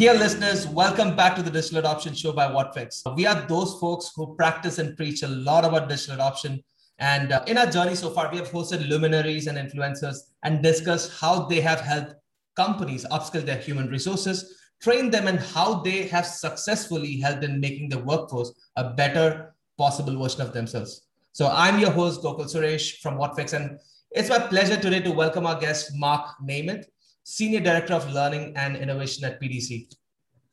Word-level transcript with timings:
Here, 0.00 0.14
listeners, 0.14 0.66
welcome 0.66 1.14
back 1.14 1.36
to 1.36 1.42
the 1.42 1.50
Digital 1.50 1.80
Adoption 1.80 2.14
Show 2.14 2.32
by 2.32 2.46
Whatfix. 2.46 3.02
We 3.16 3.26
are 3.26 3.46
those 3.46 3.78
folks 3.78 4.10
who 4.16 4.34
practice 4.34 4.78
and 4.78 4.96
preach 4.96 5.22
a 5.22 5.28
lot 5.28 5.66
about 5.66 5.90
digital 5.90 6.14
adoption. 6.14 6.64
And 6.98 7.32
uh, 7.32 7.44
in 7.46 7.58
our 7.58 7.66
journey 7.66 7.94
so 7.94 8.08
far, 8.08 8.30
we 8.32 8.38
have 8.38 8.48
hosted 8.48 8.88
luminaries 8.88 9.46
and 9.46 9.58
influencers 9.58 10.16
and 10.42 10.62
discussed 10.62 11.20
how 11.20 11.44
they 11.44 11.60
have 11.60 11.80
helped 11.80 12.14
companies 12.56 13.04
upskill 13.10 13.44
their 13.44 13.58
human 13.58 13.88
resources, 13.88 14.58
train 14.80 15.10
them, 15.10 15.28
and 15.28 15.38
how 15.38 15.82
they 15.82 16.06
have 16.06 16.24
successfully 16.24 17.20
helped 17.20 17.44
in 17.44 17.60
making 17.60 17.90
the 17.90 17.98
workforce 17.98 18.54
a 18.76 18.94
better 18.94 19.54
possible 19.76 20.18
version 20.18 20.40
of 20.40 20.54
themselves. 20.54 21.08
So 21.32 21.50
I'm 21.52 21.78
your 21.78 21.90
host, 21.90 22.22
Gokul 22.22 22.46
Suresh 22.46 23.00
from 23.02 23.18
Whatfix, 23.18 23.52
and 23.52 23.78
it's 24.12 24.30
my 24.30 24.38
pleasure 24.38 24.80
today 24.80 25.00
to 25.00 25.10
welcome 25.10 25.44
our 25.44 25.60
guest, 25.60 25.90
Mark 25.94 26.26
Nemeth, 26.42 26.86
Senior 27.24 27.60
Director 27.60 27.94
of 27.94 28.12
Learning 28.12 28.52
and 28.56 28.76
Innovation 28.76 29.24
at 29.24 29.40
PTC. 29.40 29.92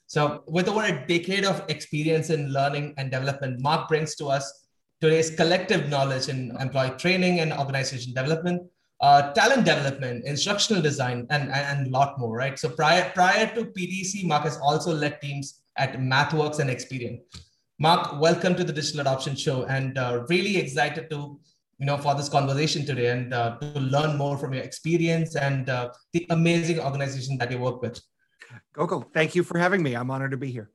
So 0.07 0.43
with 0.47 0.69
over 0.69 0.83
a 0.83 1.05
decade 1.07 1.43
of 1.43 1.63
experience 1.67 2.29
in 2.29 2.53
learning 2.53 2.93
and 2.97 3.11
development, 3.11 3.61
Mark 3.61 3.89
brings 3.89 4.15
to 4.15 4.27
us 4.27 4.67
today's 5.01 5.29
collective 5.29 5.89
knowledge 5.89 6.29
in 6.29 6.55
employee 6.59 6.91
training 6.97 7.41
and 7.41 7.51
organization 7.51 8.13
development, 8.13 8.63
uh, 9.01 9.33
talent 9.33 9.65
development, 9.65 10.25
instructional 10.25 10.81
design, 10.81 11.27
and, 11.29 11.51
and, 11.51 11.87
a 11.87 11.89
lot 11.89 12.17
more, 12.17 12.35
right? 12.35 12.57
So 12.57 12.69
prior, 12.69 13.11
prior 13.13 13.53
to 13.53 13.65
PTC, 13.65 14.25
Mark 14.25 14.43
has 14.43 14.57
also 14.57 14.93
led 14.93 15.21
teams 15.21 15.61
at 15.77 15.99
MathWorks 15.99 16.59
and 16.59 16.69
Experian. 16.69 17.19
Mark, 17.79 18.19
welcome 18.19 18.55
to 18.55 18.63
the 18.63 18.73
Digital 18.73 19.01
Adoption 19.01 19.35
Show 19.35 19.65
and 19.65 19.97
uh, 19.97 20.25
really 20.29 20.57
excited 20.57 21.09
to, 21.11 21.39
you 21.79 21.85
know, 21.85 21.97
for 21.97 22.15
this 22.15 22.29
conversation 22.29 22.85
today 22.85 23.07
and 23.07 23.33
uh, 23.33 23.57
to 23.57 23.79
learn 23.79 24.17
more 24.17 24.37
from 24.37 24.53
your 24.53 24.63
experience 24.63 25.35
and 25.35 25.69
uh, 25.69 25.89
the 26.13 26.25
amazing 26.31 26.79
organization 26.79 27.37
that 27.37 27.51
you 27.51 27.59
work 27.59 27.81
with. 27.81 28.01
Gokul, 28.73 29.11
thank 29.13 29.35
you 29.35 29.43
for 29.43 29.57
having 29.57 29.83
me. 29.83 29.93
I'm 29.93 30.09
honored 30.09 30.31
to 30.31 30.37
be 30.37 30.51
here. 30.51 30.69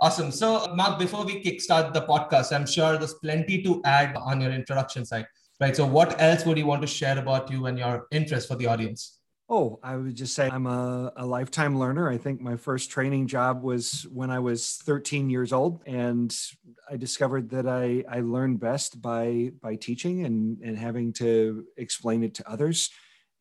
Awesome. 0.00 0.32
So, 0.32 0.74
Mark, 0.74 0.98
before 0.98 1.24
we 1.24 1.42
kickstart 1.42 1.92
the 1.92 2.02
podcast, 2.02 2.54
I'm 2.54 2.66
sure 2.66 2.96
there's 2.96 3.14
plenty 3.14 3.62
to 3.62 3.80
add 3.84 4.16
on 4.16 4.40
your 4.40 4.50
introduction 4.50 5.04
side, 5.04 5.26
right? 5.60 5.76
So, 5.76 5.86
what 5.86 6.20
else 6.20 6.44
would 6.44 6.58
you 6.58 6.66
want 6.66 6.80
to 6.82 6.88
share 6.88 7.18
about 7.18 7.50
you 7.50 7.66
and 7.66 7.78
your 7.78 8.06
interest 8.10 8.48
for 8.48 8.56
the 8.56 8.66
audience? 8.66 9.20
Oh, 9.54 9.78
I 9.82 9.96
would 9.96 10.14
just 10.14 10.34
say 10.34 10.48
I'm 10.48 10.66
a, 10.66 11.12
a, 11.14 11.26
lifetime 11.26 11.78
learner. 11.78 12.08
I 12.08 12.16
think 12.16 12.40
my 12.40 12.56
first 12.56 12.90
training 12.90 13.26
job 13.26 13.62
was 13.62 14.06
when 14.10 14.30
I 14.30 14.38
was 14.38 14.80
13 14.84 15.28
years 15.28 15.52
old, 15.52 15.82
and 15.84 16.34
I 16.90 16.96
discovered 16.96 17.50
that 17.50 17.68
I, 17.68 18.02
I 18.08 18.20
learned 18.20 18.60
best 18.60 19.02
by 19.02 19.52
by 19.60 19.76
teaching 19.76 20.24
and, 20.24 20.56
and 20.62 20.78
having 20.78 21.12
to 21.20 21.66
explain 21.76 22.24
it 22.24 22.32
to 22.36 22.48
others. 22.48 22.88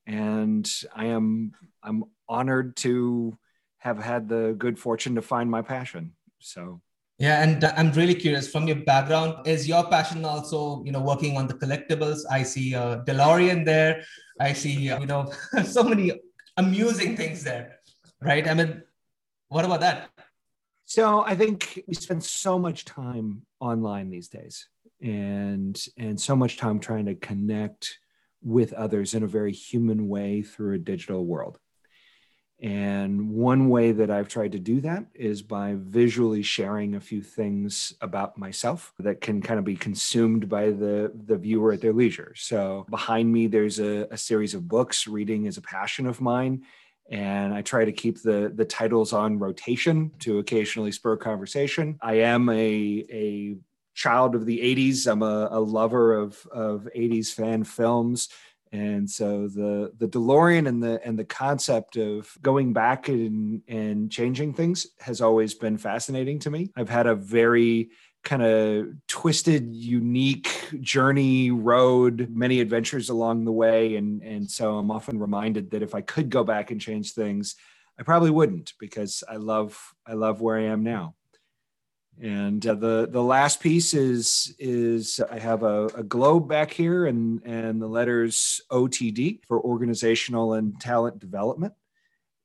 And 0.06 0.70
I 0.94 1.06
am 1.06 1.54
I'm 1.82 2.04
honored 2.28 2.76
to 2.84 3.38
have 3.78 3.98
had 3.98 4.28
the 4.28 4.54
good 4.58 4.78
fortune 4.78 5.16
to 5.16 5.22
find 5.22 5.50
my 5.50 5.62
passion. 5.62 6.12
So 6.40 6.82
yeah, 7.22 7.44
and 7.44 7.64
I'm 7.64 7.92
really 7.92 8.16
curious 8.16 8.52
from 8.52 8.66
your 8.68 8.78
background, 8.78 9.46
is 9.46 9.68
your 9.68 9.84
passion 9.88 10.26
also, 10.26 10.84
you 10.84 10.92
know, 10.92 11.02
working 11.02 11.38
on 11.38 11.46
the 11.46 11.54
collectibles? 11.54 12.22
I 12.32 12.42
see 12.42 12.74
a 12.74 12.82
uh, 12.82 13.06
DeLorean 13.06 13.64
there. 13.64 14.04
I 14.42 14.54
see, 14.54 14.72
you 14.72 15.06
know, 15.06 15.32
so 15.66 15.84
many 15.84 16.12
amusing 16.58 17.16
things 17.16 17.44
there, 17.44 17.80
right? 18.22 18.48
I 18.48 18.54
mean, 18.54 18.84
what 19.50 19.66
about 19.66 19.82
that? 19.82 20.10
So 20.86 21.24
I 21.24 21.36
think 21.36 21.84
we 21.88 21.94
spend 21.94 22.24
so 22.24 22.58
much 22.58 22.84
time 22.84 23.44
online 23.60 24.10
these 24.10 24.28
days 24.28 24.68
and 25.02 25.82
and 25.98 26.20
so 26.20 26.36
much 26.36 26.58
time 26.58 26.80
trying 26.80 27.06
to 27.06 27.16
connect 27.16 28.00
with 28.44 28.74
others 28.74 29.14
in 29.14 29.24
a 29.24 29.28
very 29.28 29.54
human 29.54 30.08
way 30.08 30.42
through 30.42 30.76
a 30.76 30.80
digital 30.80 31.26
world. 31.26 31.60
And 32.62 33.32
one 33.32 33.70
way 33.70 33.92
that 33.92 34.12
I've 34.12 34.28
tried 34.28 34.52
to 34.52 34.60
do 34.60 34.82
that 34.82 35.06
is 35.16 35.42
by 35.42 35.76
visually 35.78 36.44
sharing 36.44 36.94
a 36.94 37.00
few 37.00 37.22
things 37.22 37.94
about 38.02 38.38
myself 38.38 38.94
that 39.00 39.20
can 39.20 39.42
kind 39.42 39.58
of 39.58 39.66
be 39.66 39.76
consumed 39.76 40.48
by 40.48 40.66
the, 40.70 41.12
the 41.26 41.38
viewer 41.38 41.74
at 41.74 41.82
their 41.82 41.94
leisure. 41.94 42.34
So 42.36 42.86
behind 42.90 43.34
me, 43.34 43.48
there's 43.48 43.80
a, 43.80 44.08
a 44.12 44.18
series 44.18 44.54
of 44.54 44.68
books. 44.68 45.08
Reading 45.08 45.46
is 45.46 45.58
a 45.58 45.62
passion 45.62 46.06
of 46.06 46.22
mine. 46.22 46.62
And 47.10 47.52
I 47.52 47.64
try 47.64 47.84
to 47.84 47.92
keep 47.92 48.22
the, 48.22 48.52
the 48.54 48.64
titles 48.64 49.12
on 49.12 49.40
rotation 49.40 50.12
to 50.20 50.38
occasionally 50.38 50.92
spur 50.92 51.18
conversation. 51.18 51.98
I 52.00 52.20
am 52.20 52.48
a, 52.48 53.06
a 53.12 53.56
child 53.96 54.36
of 54.36 54.46
the 54.46 54.60
80s. 54.60 55.12
I'm 55.12 55.24
a, 55.24 55.50
a 55.52 55.60
lover 55.60 56.14
of, 56.14 56.46
of 56.52 56.88
80s 56.96 57.34
fan 57.34 57.64
films 57.64 58.30
and 58.72 59.10
so 59.10 59.48
the 59.50 59.94
the 60.00 60.08
DeLorean 60.08 60.68
and 60.68 60.84
the 60.84 61.02
and 61.06 61.20
the 61.20 61.26
concept 61.26 61.98
of 61.98 62.32
going 62.42 62.74
back 62.74 63.10
and 63.10 63.64
and 63.68 64.12
changing 64.12 64.54
things 64.54 64.88
has 65.02 65.22
always 65.22 65.56
been 65.56 65.78
fascinating 65.78 66.40
to 66.42 66.52
me. 66.52 66.72
I've 66.78 66.90
had 66.90 67.08
a 67.08 67.16
very 67.16 67.92
kind 68.24 68.44
of 68.44 68.88
twisted, 69.08 69.76
unique 69.76 70.70
journey, 70.82 71.52
road, 71.52 72.30
many 72.32 72.62
adventures 72.62 73.10
along 73.10 73.46
the 73.46 73.54
way, 73.54 73.96
and 73.98 74.24
and 74.24 74.50
so 74.52 74.78
I'm 74.78 74.92
often 74.92 75.20
reminded 75.20 75.72
that 75.72 75.84
if 75.84 75.96
I 75.96 76.02
could 76.02 76.30
go 76.30 76.44
back 76.46 76.72
and 76.72 76.82
change 76.82 77.14
things, 77.14 77.56
I 78.00 78.04
probably 78.04 78.32
wouldn't 78.32 78.74
because 78.80 79.24
I 79.30 79.38
love 79.38 79.80
I 80.08 80.14
love 80.14 80.42
where 80.42 80.58
I 80.58 80.66
am 80.66 80.84
now. 80.84 81.16
And 82.20 82.66
uh, 82.66 82.76
the 82.76 83.08
the 83.10 83.24
last 83.24 83.62
piece 83.62 83.94
is 83.94 84.54
is 84.60 85.20
I 85.32 85.40
have 85.40 85.64
a, 85.64 85.86
a, 85.88 86.04
globe 86.04 86.48
back 86.48 86.72
here 86.72 87.06
and 87.06 87.42
and 87.46 87.82
the 87.82 87.88
letters 87.88 88.62
OTD 88.72 89.46
for 89.46 89.60
organizational 89.62 90.54
and 90.54 90.80
talent 90.80 91.20
development. 91.20 91.74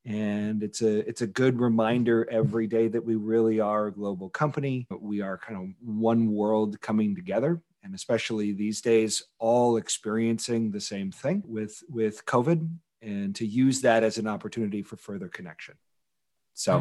And 0.05 0.63
it's 0.63 0.83
a 0.83 1.07
it's 1.09 1.23
a 1.23 1.27
good 1.27 1.61
reminder 1.61 2.29
every 2.31 2.69
day 2.69 2.89
that 2.89 3.05
we 3.05 3.17
really 3.17 3.59
are 3.61 3.89
a 3.89 3.93
global 3.93 4.31
company. 4.31 4.87
We 4.99 5.21
are 5.21 5.37
kind 5.37 5.61
of 5.61 5.69
one 5.85 6.33
world 6.33 6.81
coming 6.81 7.17
together, 7.17 7.61
and 7.83 7.95
especially 7.95 8.53
these 8.53 8.81
days, 8.81 9.25
all 9.39 9.77
experiencing 9.77 10.71
the 10.71 10.81
same 10.81 11.11
thing 11.11 11.43
with 11.45 11.83
with 11.89 12.25
COVID, 12.25 12.69
and 13.03 13.35
to 13.35 13.45
use 13.45 13.81
that 13.81 14.05
as 14.05 14.17
an 14.17 14.29
opportunity 14.29 14.83
for 14.83 14.97
further 14.97 15.29
connection. 15.29 15.75
So, 16.55 16.77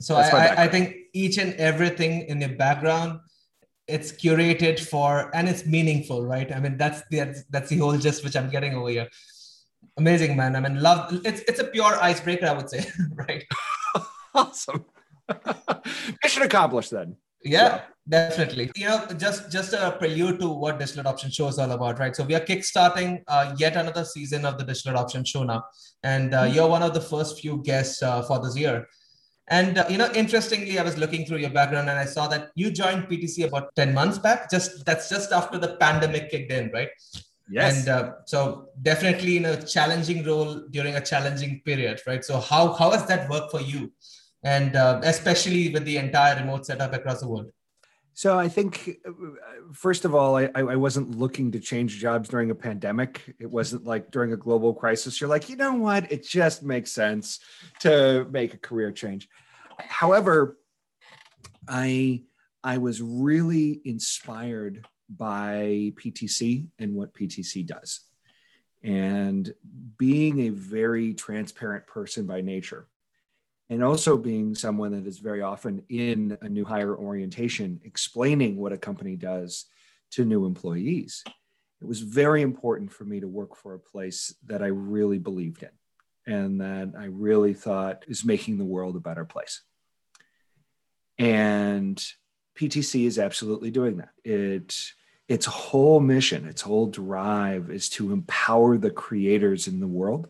so 0.00 0.16
I, 0.16 0.64
I, 0.64 0.68
think 0.68 0.96
each 1.12 1.38
and 1.38 1.54
everything 1.54 2.22
in 2.22 2.40
your 2.40 2.50
background, 2.50 3.20
it's 3.86 4.12
curated 4.12 4.80
for 4.80 5.30
and 5.34 5.48
it's 5.48 5.66
meaningful, 5.66 6.24
right? 6.24 6.52
I 6.52 6.60
mean, 6.60 6.76
that's 6.76 7.02
the 7.10 7.44
that's 7.50 7.68
the 7.68 7.78
whole 7.78 7.96
gist 7.96 8.24
which 8.24 8.36
I'm 8.36 8.50
getting 8.50 8.74
over 8.74 8.88
here. 8.88 9.08
Amazing, 9.96 10.36
man. 10.36 10.56
I 10.56 10.60
mean, 10.60 10.80
love. 10.80 11.20
It's 11.24 11.42
it's 11.42 11.60
a 11.60 11.64
pure 11.64 11.94
icebreaker, 12.00 12.46
I 12.46 12.52
would 12.52 12.68
say, 12.68 12.84
right? 13.14 13.44
awesome. 14.34 14.84
Mission 16.22 16.42
accomplished 16.42 16.90
then. 16.90 17.16
Yeah, 17.44 17.76
so. 17.76 17.82
definitely. 18.08 18.70
You 18.74 18.88
know, 18.88 19.06
just 19.16 19.52
just 19.52 19.74
a 19.74 19.94
prelude 19.98 20.40
to 20.40 20.48
what 20.48 20.78
digital 20.78 21.00
adoption 21.00 21.30
show 21.30 21.48
is 21.48 21.58
all 21.58 21.70
about, 21.70 21.98
right? 21.98 22.16
So 22.16 22.24
we 22.24 22.34
are 22.34 22.40
kickstarting 22.40 23.22
uh, 23.28 23.54
yet 23.58 23.76
another 23.76 24.04
season 24.04 24.44
of 24.44 24.58
the 24.58 24.64
digital 24.64 24.92
adoption 24.92 25.24
show 25.24 25.44
now, 25.44 25.64
and 26.02 26.34
uh, 26.34 26.42
mm-hmm. 26.42 26.54
you're 26.54 26.68
one 26.68 26.82
of 26.82 26.94
the 26.94 27.00
first 27.00 27.38
few 27.38 27.62
guests 27.62 28.02
uh, 28.02 28.22
for 28.22 28.42
this 28.42 28.56
year. 28.56 28.86
And 29.48 29.78
uh, 29.78 29.84
you 29.90 29.98
know, 29.98 30.10
interestingly, 30.14 30.78
I 30.78 30.82
was 30.82 30.96
looking 30.96 31.26
through 31.26 31.38
your 31.38 31.50
background 31.50 31.90
and 31.90 31.98
I 31.98 32.06
saw 32.06 32.28
that 32.28 32.50
you 32.54 32.70
joined 32.70 33.08
PTC 33.08 33.46
about 33.46 33.74
10 33.76 33.92
months 33.92 34.18
back. 34.18 34.50
Just 34.50 34.86
that's 34.86 35.08
just 35.08 35.32
after 35.32 35.58
the 35.58 35.76
pandemic 35.76 36.30
kicked 36.30 36.50
in, 36.50 36.70
right? 36.72 36.88
Yes. 37.50 37.78
And 37.78 37.88
uh, 37.88 38.12
so 38.24 38.68
definitely 38.80 39.36
in 39.36 39.44
a 39.44 39.62
challenging 39.62 40.24
role 40.24 40.62
during 40.70 40.94
a 40.94 41.00
challenging 41.00 41.60
period, 41.64 42.00
right? 42.06 42.24
So 42.24 42.40
how 42.40 42.72
how 42.72 42.90
has 42.92 43.06
that 43.06 43.28
worked 43.28 43.50
for 43.50 43.60
you? 43.60 43.92
And 44.42 44.76
uh, 44.76 45.00
especially 45.02 45.70
with 45.70 45.84
the 45.84 45.98
entire 45.98 46.36
remote 46.36 46.64
setup 46.66 46.94
across 46.94 47.20
the 47.20 47.28
world. 47.28 47.50
So 48.16 48.38
I 48.38 48.48
think, 48.48 49.00
uh, 49.06 49.10
first 49.72 50.04
of 50.04 50.14
all, 50.14 50.36
I, 50.36 50.48
I 50.54 50.76
wasn't 50.76 51.18
looking 51.18 51.50
to 51.50 51.60
change 51.60 51.98
jobs 51.98 52.28
during 52.28 52.52
a 52.52 52.54
pandemic. 52.54 53.34
It 53.40 53.50
wasn't 53.50 53.84
like 53.84 54.12
during 54.12 54.32
a 54.32 54.36
global 54.36 54.72
crisis. 54.72 55.20
You're 55.20 55.28
like, 55.28 55.48
you 55.48 55.56
know 55.56 55.74
what? 55.74 56.10
It 56.12 56.24
just 56.24 56.62
makes 56.62 56.92
sense 56.92 57.40
to 57.80 58.24
make 58.30 58.54
a 58.54 58.58
career 58.58 58.92
change. 58.92 59.28
However, 59.78 60.56
I 61.68 62.22
I 62.62 62.78
was 62.78 63.02
really 63.02 63.80
inspired 63.84 64.86
by 65.10 65.92
PTC 65.96 66.68
and 66.78 66.94
what 66.94 67.14
PTC 67.14 67.66
does, 67.66 68.00
and 68.84 69.52
being 69.98 70.42
a 70.42 70.50
very 70.50 71.14
transparent 71.14 71.88
person 71.88 72.26
by 72.26 72.42
nature 72.42 72.86
and 73.70 73.82
also 73.82 74.16
being 74.16 74.54
someone 74.54 74.92
that 74.92 75.06
is 75.06 75.18
very 75.18 75.42
often 75.42 75.82
in 75.88 76.36
a 76.42 76.48
new 76.48 76.64
hire 76.64 76.96
orientation, 76.96 77.80
explaining 77.84 78.56
what 78.56 78.72
a 78.72 78.78
company 78.78 79.16
does 79.16 79.66
to 80.12 80.24
new 80.24 80.44
employees. 80.44 81.24
It 81.80 81.86
was 81.86 82.00
very 82.00 82.42
important 82.42 82.92
for 82.92 83.04
me 83.04 83.20
to 83.20 83.28
work 83.28 83.56
for 83.56 83.74
a 83.74 83.78
place 83.78 84.34
that 84.46 84.62
I 84.62 84.66
really 84.66 85.18
believed 85.18 85.62
in 85.62 85.70
and 86.26 86.60
that 86.60 86.92
I 86.98 87.06
really 87.06 87.54
thought 87.54 88.04
is 88.08 88.24
making 88.24 88.58
the 88.58 88.64
world 88.64 88.96
a 88.96 89.00
better 89.00 89.24
place. 89.24 89.62
And 91.18 92.02
PTC 92.58 93.06
is 93.06 93.18
absolutely 93.18 93.70
doing 93.70 93.98
that. 93.98 94.10
It 94.24 94.92
its 95.26 95.46
whole 95.46 96.00
mission, 96.00 96.46
its 96.46 96.60
whole 96.60 96.86
drive 96.86 97.70
is 97.70 97.88
to 97.90 98.12
empower 98.12 98.76
the 98.76 98.90
creators 98.90 99.66
in 99.68 99.80
the 99.80 99.86
world 99.86 100.28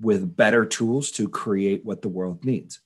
with 0.00 0.36
better 0.36 0.64
tools 0.64 1.10
to 1.12 1.28
create 1.28 1.84
what 1.84 2.02
the 2.02 2.08
world 2.08 2.44
needs. 2.44 2.80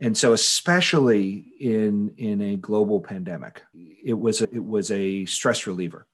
And 0.00 0.16
so, 0.16 0.32
especially 0.32 1.52
in, 1.58 2.14
in 2.18 2.40
a 2.40 2.56
global 2.56 3.00
pandemic, 3.00 3.62
it 3.74 4.18
was 4.18 4.42
a, 4.42 4.44
it 4.44 4.64
was 4.64 4.90
a 4.92 5.24
stress 5.26 5.66
reliever 5.66 6.06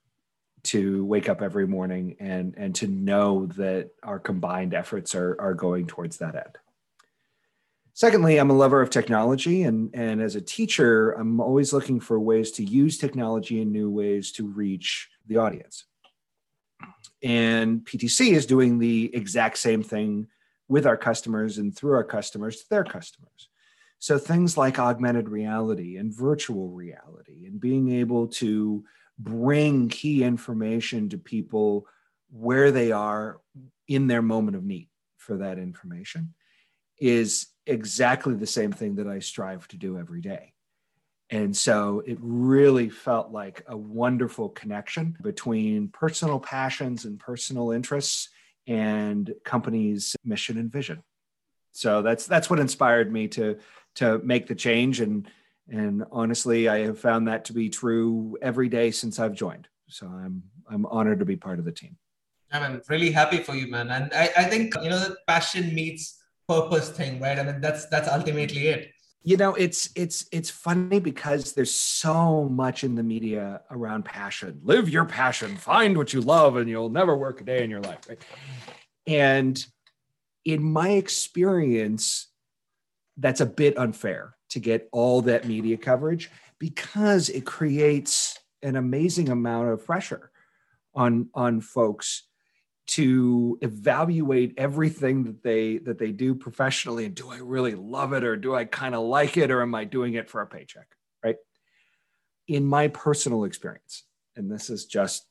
to 0.64 1.04
wake 1.04 1.28
up 1.28 1.42
every 1.42 1.66
morning 1.66 2.16
and, 2.18 2.54
and 2.56 2.74
to 2.76 2.86
know 2.86 3.46
that 3.56 3.90
our 4.02 4.18
combined 4.18 4.72
efforts 4.72 5.14
are, 5.14 5.36
are 5.38 5.52
going 5.52 5.86
towards 5.86 6.16
that 6.18 6.34
end. 6.34 6.56
Secondly, 7.92 8.38
I'm 8.38 8.50
a 8.50 8.54
lover 8.54 8.80
of 8.80 8.90
technology, 8.90 9.62
and, 9.62 9.90
and 9.94 10.20
as 10.20 10.34
a 10.34 10.40
teacher, 10.40 11.12
I'm 11.12 11.38
always 11.38 11.72
looking 11.72 12.00
for 12.00 12.18
ways 12.18 12.50
to 12.52 12.64
use 12.64 12.98
technology 12.98 13.60
in 13.60 13.70
new 13.70 13.88
ways 13.88 14.32
to 14.32 14.48
reach 14.48 15.10
the 15.26 15.36
audience. 15.36 15.84
And 17.22 17.84
PTC 17.84 18.32
is 18.32 18.46
doing 18.46 18.78
the 18.78 19.14
exact 19.14 19.58
same 19.58 19.82
thing 19.82 20.26
with 20.68 20.86
our 20.86 20.96
customers 20.96 21.58
and 21.58 21.74
through 21.74 21.94
our 21.94 22.04
customers 22.04 22.60
to 22.60 22.68
their 22.70 22.84
customers. 22.84 23.48
So 23.98 24.18
things 24.18 24.56
like 24.56 24.78
augmented 24.78 25.28
reality 25.28 25.96
and 25.96 26.14
virtual 26.14 26.68
reality 26.68 27.46
and 27.46 27.60
being 27.60 27.92
able 27.92 28.28
to 28.28 28.84
bring 29.18 29.88
key 29.88 30.22
information 30.22 31.08
to 31.10 31.18
people 31.18 31.86
where 32.30 32.70
they 32.70 32.92
are 32.92 33.40
in 33.88 34.06
their 34.06 34.22
moment 34.22 34.56
of 34.56 34.64
need 34.64 34.88
for 35.16 35.38
that 35.38 35.58
information 35.58 36.34
is 36.98 37.46
exactly 37.66 38.34
the 38.34 38.46
same 38.46 38.72
thing 38.72 38.96
that 38.96 39.06
I 39.06 39.20
strive 39.20 39.66
to 39.68 39.76
do 39.76 39.98
every 39.98 40.20
day. 40.20 40.53
And 41.34 41.56
so 41.56 42.00
it 42.06 42.16
really 42.20 42.88
felt 42.88 43.32
like 43.32 43.64
a 43.66 43.76
wonderful 43.76 44.50
connection 44.50 45.16
between 45.20 45.88
personal 45.88 46.38
passions 46.38 47.06
and 47.06 47.18
personal 47.18 47.72
interests 47.72 48.28
and 48.68 49.34
company's 49.44 50.14
mission 50.24 50.58
and 50.58 50.70
vision. 50.70 51.02
So 51.72 52.02
that's 52.02 52.28
that's 52.28 52.48
what 52.48 52.60
inspired 52.60 53.12
me 53.12 53.26
to 53.28 53.58
to 53.96 54.18
make 54.18 54.46
the 54.46 54.54
change 54.54 55.00
and 55.00 55.28
and 55.68 56.04
honestly 56.12 56.68
I 56.68 56.84
have 56.86 57.00
found 57.00 57.26
that 57.26 57.46
to 57.46 57.52
be 57.52 57.68
true 57.68 58.38
every 58.40 58.68
day 58.68 58.92
since 58.92 59.18
I've 59.18 59.34
joined. 59.34 59.66
So 59.88 60.06
I'm 60.06 60.44
I'm 60.70 60.86
honored 60.86 61.18
to 61.18 61.24
be 61.24 61.34
part 61.34 61.58
of 61.58 61.64
the 61.64 61.72
team. 61.72 61.96
I'm 62.52 62.80
really 62.88 63.10
happy 63.10 63.38
for 63.38 63.56
you, 63.56 63.66
man. 63.66 63.90
And 63.90 64.12
I, 64.14 64.30
I 64.36 64.44
think 64.44 64.72
you 64.80 64.88
know 64.88 65.00
the 65.00 65.16
passion 65.26 65.74
meets 65.74 66.22
purpose 66.48 66.90
thing, 66.90 67.18
right? 67.20 67.40
I 67.40 67.42
mean 67.42 67.60
that's 67.60 67.86
that's 67.86 68.06
ultimately 68.06 68.68
it 68.68 68.93
you 69.24 69.38
know 69.38 69.54
it's 69.54 69.88
it's 69.96 70.26
it's 70.30 70.50
funny 70.50 71.00
because 71.00 71.54
there's 71.54 71.74
so 71.74 72.44
much 72.50 72.84
in 72.84 72.94
the 72.94 73.02
media 73.02 73.62
around 73.70 74.04
passion. 74.04 74.60
Live 74.62 74.88
your 74.88 75.06
passion 75.06 75.56
find 75.56 75.96
what 75.96 76.12
you 76.12 76.20
love 76.20 76.56
and 76.56 76.68
you'll 76.68 76.90
never 76.90 77.16
work 77.16 77.40
a 77.40 77.44
day 77.44 77.64
in 77.64 77.70
your 77.70 77.80
life 77.80 78.00
right? 78.08 78.18
And 79.06 79.64
in 80.44 80.62
my 80.62 80.90
experience 80.90 82.28
that's 83.16 83.40
a 83.40 83.46
bit 83.46 83.78
unfair 83.78 84.36
to 84.50 84.60
get 84.60 84.88
all 84.92 85.22
that 85.22 85.46
media 85.46 85.76
coverage 85.76 86.30
because 86.58 87.28
it 87.30 87.46
creates 87.46 88.38
an 88.62 88.76
amazing 88.76 89.30
amount 89.30 89.68
of 89.68 89.84
pressure 89.86 90.30
on 90.94 91.28
on 91.34 91.60
folks 91.60 92.24
to 92.86 93.58
evaluate 93.62 94.54
everything 94.58 95.24
that 95.24 95.42
they 95.42 95.78
that 95.78 95.98
they 95.98 96.12
do 96.12 96.34
professionally 96.34 97.06
and 97.06 97.14
do 97.14 97.30
i 97.30 97.38
really 97.38 97.74
love 97.74 98.12
it 98.12 98.24
or 98.24 98.36
do 98.36 98.54
i 98.54 98.64
kind 98.64 98.94
of 98.94 99.02
like 99.02 99.36
it 99.36 99.50
or 99.50 99.62
am 99.62 99.74
i 99.74 99.84
doing 99.84 100.14
it 100.14 100.28
for 100.28 100.42
a 100.42 100.46
paycheck 100.46 100.88
right? 101.24 101.36
In 102.46 102.66
my 102.66 102.88
personal 102.88 103.44
experience 103.44 104.04
and 104.36 104.50
this 104.50 104.68
is 104.68 104.84
just 104.84 105.26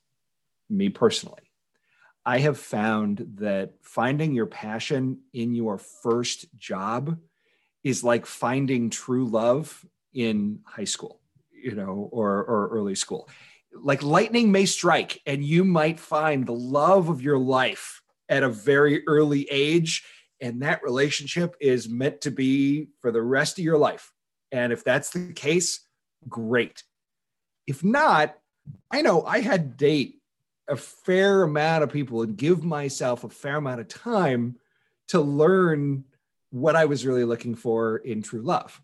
me 0.70 0.90
personally 0.90 1.52
i 2.26 2.40
have 2.40 2.58
found 2.58 3.26
that 3.36 3.74
finding 3.82 4.34
your 4.34 4.48
passion 4.48 5.20
in 5.34 5.54
your 5.54 5.78
first 5.78 6.46
job 6.58 7.20
is 7.84 8.04
like 8.04 8.26
finding 8.26 8.90
true 8.90 9.28
love 9.28 9.86
in 10.14 10.60
high 10.66 10.84
school 10.86 11.20
you 11.52 11.76
know 11.76 12.10
or 12.12 12.44
or 12.44 12.70
early 12.70 12.96
school 12.96 13.30
like 13.76 14.04
lightning 14.04 14.52
may 14.52 14.66
strike 14.66 15.22
and 15.26 15.44
you 15.44 15.64
might 15.64 16.00
find 16.00 16.46
the 16.46 16.54
love 16.54 17.10
of 17.10 17.22
your 17.22 17.38
life 17.38 18.02
at 18.30 18.44
a 18.44 18.50
very 18.50 19.06
early 19.08 19.48
age 19.50 20.04
and 20.42 20.62
that 20.62 20.84
relationship 20.84 21.56
is 21.60 21.88
meant 21.88 22.22
to 22.22 22.32
be 22.32 22.88
for 23.00 23.12
the 23.12 23.22
rest 23.22 23.58
of 23.58 23.64
your 23.64 23.78
life. 23.78 24.12
And 24.52 24.74
if 24.74 24.84
that's 24.84 25.10
the 25.10 25.34
case 25.34 25.88
great. 26.28 26.84
If 27.66 27.84
not 27.84 28.36
i 28.92 29.02
know 29.02 29.24
i 29.24 29.40
had 29.40 29.78
date 29.78 30.20
a 30.68 30.76
fair 30.76 31.44
amount 31.44 31.84
of 31.84 31.92
people 31.92 32.22
and 32.22 32.38
give 32.38 32.64
myself 32.64 33.24
a 33.24 33.30
fair 33.30 33.58
amount 33.58 33.82
of 33.82 33.88
time 33.88 34.56
to 35.08 35.20
learn 35.20 36.04
what 36.52 36.76
i 36.76 36.86
was 36.86 37.06
really 37.06 37.26
looking 37.26 37.56
for 37.56 37.98
in 37.98 38.22
true 38.22 38.42
love 38.42 38.82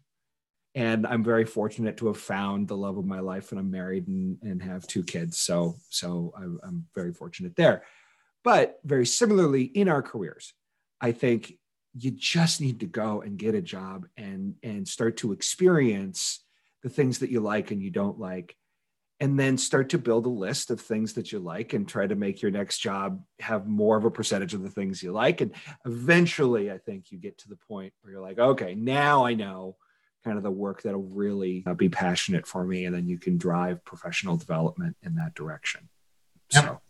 and 0.75 1.07
I'm 1.07 1.23
very 1.23 1.45
fortunate 1.45 1.97
to 1.97 2.07
have 2.07 2.17
found 2.17 2.67
the 2.67 2.77
love 2.77 2.97
of 2.97 3.05
my 3.05 3.19
life, 3.19 3.51
and 3.51 3.59
I'm 3.59 3.71
married 3.71 4.07
and, 4.07 4.37
and 4.43 4.61
have 4.61 4.85
two 4.87 5.03
kids. 5.03 5.39
So, 5.39 5.77
so 5.89 6.33
I'm, 6.37 6.59
I'm 6.63 6.85
very 6.93 7.13
fortunate 7.13 7.55
there. 7.55 7.83
But 8.43 8.79
very 8.83 9.05
similarly 9.05 9.63
in 9.63 9.89
our 9.89 10.01
careers, 10.01 10.53
I 11.01 11.11
think 11.11 11.53
you 11.97 12.11
just 12.11 12.61
need 12.61 12.79
to 12.81 12.85
go 12.85 13.21
and 13.21 13.37
get 13.37 13.55
a 13.55 13.61
job 13.61 14.05
and 14.15 14.55
and 14.63 14.87
start 14.87 15.17
to 15.17 15.31
experience 15.31 16.43
the 16.83 16.89
things 16.89 17.19
that 17.19 17.31
you 17.31 17.39
like 17.39 17.71
and 17.71 17.81
you 17.81 17.89
don't 17.89 18.19
like 18.19 18.55
and 19.19 19.37
then 19.37 19.57
start 19.57 19.89
to 19.89 19.97
build 19.97 20.25
a 20.25 20.29
list 20.29 20.71
of 20.71 20.79
things 20.79 21.13
that 21.13 21.31
you 21.31 21.39
like 21.39 21.73
and 21.73 21.87
try 21.89 22.07
to 22.07 22.15
make 22.15 22.41
your 22.41 22.51
next 22.51 22.77
job 22.77 23.21
have 23.39 23.67
more 23.67 23.97
of 23.97 24.05
a 24.05 24.11
percentage 24.11 24.53
of 24.53 24.61
the 24.61 24.69
things 24.69 25.03
you 25.03 25.11
like 25.11 25.41
and 25.41 25.51
eventually 25.85 26.71
i 26.71 26.77
think 26.77 27.11
you 27.11 27.17
get 27.17 27.37
to 27.37 27.49
the 27.49 27.57
point 27.67 27.91
where 28.01 28.13
you're 28.13 28.21
like 28.21 28.39
okay 28.39 28.75
now 28.75 29.25
i 29.25 29.33
know 29.33 29.75
kind 30.23 30.37
of 30.37 30.43
the 30.43 30.51
work 30.51 30.81
that'll 30.81 31.03
really 31.03 31.63
uh, 31.65 31.73
be 31.73 31.89
passionate 31.89 32.45
for 32.45 32.65
me 32.65 32.85
and 32.85 32.95
then 32.95 33.07
you 33.07 33.17
can 33.17 33.37
drive 33.37 33.83
professional 33.85 34.37
development 34.37 34.95
in 35.03 35.15
that 35.15 35.33
direction. 35.35 35.87
Yep. 36.53 36.63
so. 36.63 36.81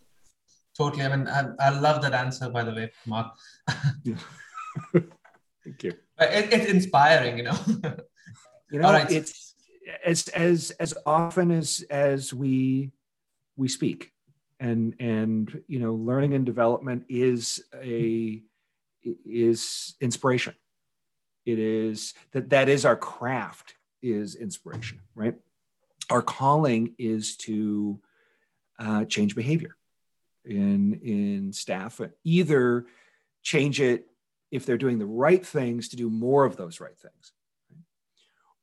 Totally. 0.78 1.04
I 1.04 1.16
mean 1.16 1.28
I, 1.28 1.50
I 1.60 1.70
love 1.78 2.02
that 2.04 2.14
answer 2.14 2.50
by 2.50 2.64
the 2.64 2.72
way 2.72 2.92
mark. 3.06 3.34
Thank 4.94 5.84
you. 5.84 5.94
It, 6.20 6.54
it's 6.54 6.72
inspiring 6.72 7.38
you 7.38 7.44
know? 7.44 7.60
You 8.72 8.78
know 8.78 8.92
right. 8.92 9.10
it's 9.10 9.56
as 10.06 10.28
as 10.28 10.70
as 10.80 10.94
often 11.06 11.50
as 11.50 11.84
as 11.90 12.32
we 12.34 12.92
we 13.58 13.68
speak. 13.68 14.12
And 14.60 14.94
and 15.00 15.64
you 15.68 15.80
know 15.80 15.96
learning 15.96 16.36
and 16.36 16.46
development 16.46 17.06
is 17.10 17.64
a 17.74 18.44
is 19.26 19.96
inspiration 20.02 20.54
it 21.50 21.60
is 21.60 22.14
that 22.32 22.50
that 22.50 22.70
is 22.70 22.86
our 22.86 22.96
craft 22.96 23.76
is 24.02 24.36
inspiration 24.36 25.00
right? 25.16 25.36
Our 26.10 26.22
calling 26.22 26.96
is 26.98 27.36
to 27.38 28.00
uh, 28.80 29.06
change 29.06 29.36
behavior 29.36 29.76
in 30.46 31.00
in 31.04 31.54
staff 31.54 32.00
either 32.24 32.86
change 33.44 33.82
it 33.82 34.08
if 34.52 34.66
they're 34.66 34.78
doing 34.78 34.98
the 34.98 35.06
right 35.06 35.46
things 35.46 35.90
to 35.90 35.96
do 35.96 36.10
more 36.10 36.46
of 36.46 36.56
those 36.56 36.80
right 36.80 36.98
things 36.98 37.34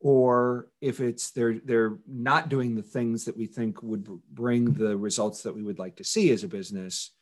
or 0.01 0.69
if 0.81 1.01
it's 1.01 1.31
they're 1.31 1.59
they're 1.65 1.99
not 2.07 2.49
doing 2.49 2.75
the 2.75 2.83
things 2.83 3.25
that 3.25 3.37
we 3.37 3.47
think 3.47 3.83
would 3.83 4.07
bring 4.33 4.73
the 4.75 4.97
results 4.97 5.43
that 5.43 5.55
we 5.55 5.63
would 5.63 5.79
like 5.79 5.97
to 5.97 6.05
see 6.05 6.31
as 6.31 6.45
a 6.45 6.49
business 6.49 7.13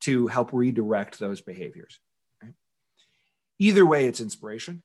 to 0.00 0.26
help 0.26 0.52
redirect 0.52 1.18
those 1.18 1.40
behaviors 1.40 1.98
right? 2.42 2.52
either 3.58 3.86
way 3.86 4.06
it's 4.06 4.20
inspiration 4.20 4.82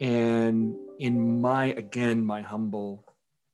and 0.00 0.74
in 0.98 1.40
my 1.40 1.66
again 1.66 2.24
my 2.24 2.42
humble 2.42 3.04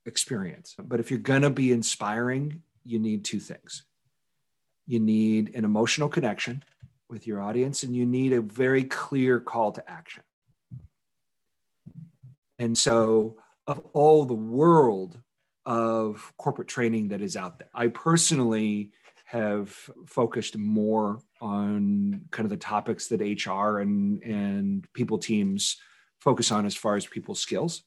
experience. 0.07 0.75
But 0.79 1.01
if 1.01 1.11
you're 1.11 1.21
going 1.21 1.43
to 1.43 1.51
be 1.51 1.73
inspiring 1.73 2.63
you 2.85 2.99
need 2.99 3.25
two 3.25 3.41
things. 3.41 3.85
You 4.87 4.99
need 5.01 5.55
an 5.55 5.65
emotional 5.65 6.09
connection 6.09 6.65
with 7.09 7.27
your 7.27 7.41
audience 7.41 7.83
and 7.83 7.95
you 7.95 8.07
need 8.07 8.33
a 8.33 8.41
very 8.41 8.85
clear 8.85 9.39
call 9.39 9.73
to 9.73 9.91
action. 9.91 10.23
And 12.59 12.77
so 12.77 13.37
of 13.67 13.81
all 13.93 14.25
the 14.25 14.35
world 14.35 15.19
of 15.65 16.33
corporate 16.39 16.69
training 16.69 17.09
that 17.09 17.23
is 17.23 17.37
out 17.37 17.57
there 17.57 17.69
i 17.73 17.87
personally 17.87 18.91
have 19.25 19.71
focused 20.07 20.57
more 20.59 21.21
on 21.41 22.21
kind 22.33 22.45
of 22.45 22.51
the 22.51 22.57
topics 22.57 23.07
that 23.07 23.21
hr 23.21 23.79
and 23.79 24.21
and 24.25 24.93
people 24.93 25.19
teams 25.19 25.77
focus 26.23 26.53
on 26.53 26.67
as 26.67 26.77
far 26.77 26.97
as 26.97 27.07
people's 27.07 27.41
skills 27.41 27.83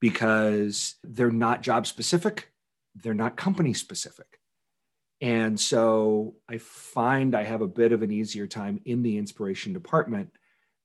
because 0.00 0.94
they're 1.02 1.30
not 1.30 1.62
job 1.62 1.86
specific, 1.86 2.52
they're 2.94 3.14
not 3.14 3.36
company 3.36 3.74
specific. 3.74 4.38
And 5.20 5.58
so 5.58 6.36
I 6.48 6.58
find 6.58 7.34
I 7.34 7.42
have 7.42 7.62
a 7.62 7.66
bit 7.66 7.90
of 7.92 8.02
an 8.02 8.12
easier 8.12 8.46
time 8.46 8.80
in 8.84 9.02
the 9.02 9.18
inspiration 9.18 9.72
department 9.72 10.30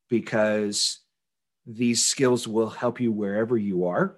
because 0.09 1.01
these 1.67 2.03
skills 2.03 2.47
will 2.47 2.69
help 2.69 2.99
you 2.99 3.11
wherever 3.11 3.57
you 3.57 3.85
are 3.85 4.17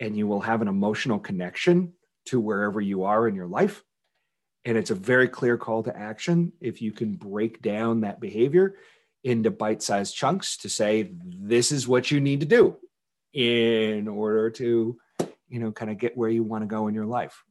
and 0.00 0.16
you 0.16 0.26
will 0.26 0.40
have 0.40 0.62
an 0.62 0.68
emotional 0.68 1.18
connection 1.18 1.92
to 2.26 2.40
wherever 2.40 2.80
you 2.80 3.04
are 3.04 3.28
in 3.28 3.34
your 3.34 3.46
life 3.46 3.84
And 4.64 4.76
it's 4.76 4.90
a 4.90 4.94
very 4.94 5.28
clear 5.28 5.56
call 5.56 5.82
to 5.84 5.96
action. 5.96 6.52
If 6.60 6.82
you 6.82 6.92
can 6.92 7.14
break 7.14 7.62
down 7.62 8.02
that 8.02 8.20
behavior 8.20 8.76
into 9.24 9.50
bite 9.50 9.82
sized 9.82 10.14
chunks 10.14 10.56
to 10.58 10.68
say, 10.68 11.10
this 11.12 11.72
is 11.72 11.86
what 11.86 12.10
you 12.10 12.20
need 12.20 12.40
to 12.40 12.46
do 12.46 12.76
in 13.32 14.08
order 14.08 14.50
to, 14.50 14.98
you 15.48 15.60
know, 15.60 15.72
kind 15.72 15.90
of 15.90 15.98
get 15.98 16.16
where 16.16 16.30
you 16.30 16.42
want 16.42 16.62
to 16.62 16.66
go 16.66 16.88
in 16.88 16.94
your 16.94 17.06
life. 17.06 17.44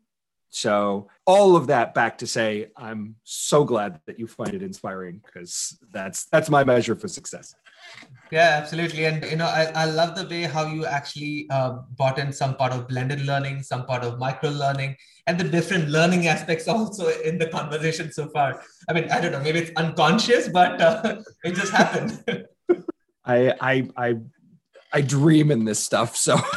So 0.50 1.10
all 1.26 1.56
of 1.56 1.68
that 1.68 1.94
back 1.94 2.20
to 2.20 2.28
say, 2.28 2.72
I'm 2.76 3.16
so 3.24 3.64
glad 3.64 4.02
that 4.08 4.20
you 4.20 4.28
find 4.28 4.54
it 4.54 4.64
inspiring 4.64 5.22
because 5.24 5.78
that's 5.92 6.26
that's 6.26 6.50
my 6.50 6.64
measure 6.64 6.96
for 6.96 7.08
success. 7.08 7.54
Yeah, 8.32 8.60
absolutely. 8.62 9.06
And 9.06 9.26
you 9.26 9.38
know, 9.38 9.46
I, 9.48 9.72
I 9.76 9.86
love 9.86 10.16
the 10.16 10.28
way 10.28 10.44
how 10.44 10.68
you 10.68 10.86
actually 10.86 11.48
uh, 11.50 11.80
brought 11.98 12.20
in 12.20 12.32
some 12.32 12.56
part 12.56 12.72
of 12.74 12.88
blended 12.88 13.26
learning, 13.26 13.64
some 13.64 13.86
part 13.86 14.04
of 14.04 14.20
micro 14.20 14.52
learning, 14.52 14.96
and 15.26 15.40
the 15.40 15.44
different 15.44 15.90
learning 15.90 16.28
aspects 16.28 16.68
also 16.68 17.08
in 17.22 17.40
the 17.40 17.48
conversation 17.48 18.12
so 18.12 18.30
far. 18.30 18.62
I 18.88 18.94
mean, 18.94 19.10
I 19.12 19.20
don't 19.20 19.32
know, 19.32 19.42
maybe 19.42 19.60
it's 19.60 19.72
unconscious, 19.76 20.48
but 20.48 20.80
uh, 20.80 21.18
it 21.44 21.56
just 21.56 21.72
happened. 21.72 22.24
I 23.26 23.54
I 23.60 23.90
I 23.98 24.16
I 24.94 25.02
dream 25.02 25.52
in 25.52 25.66
this 25.66 25.80
stuff, 25.80 26.16
so. 26.16 26.38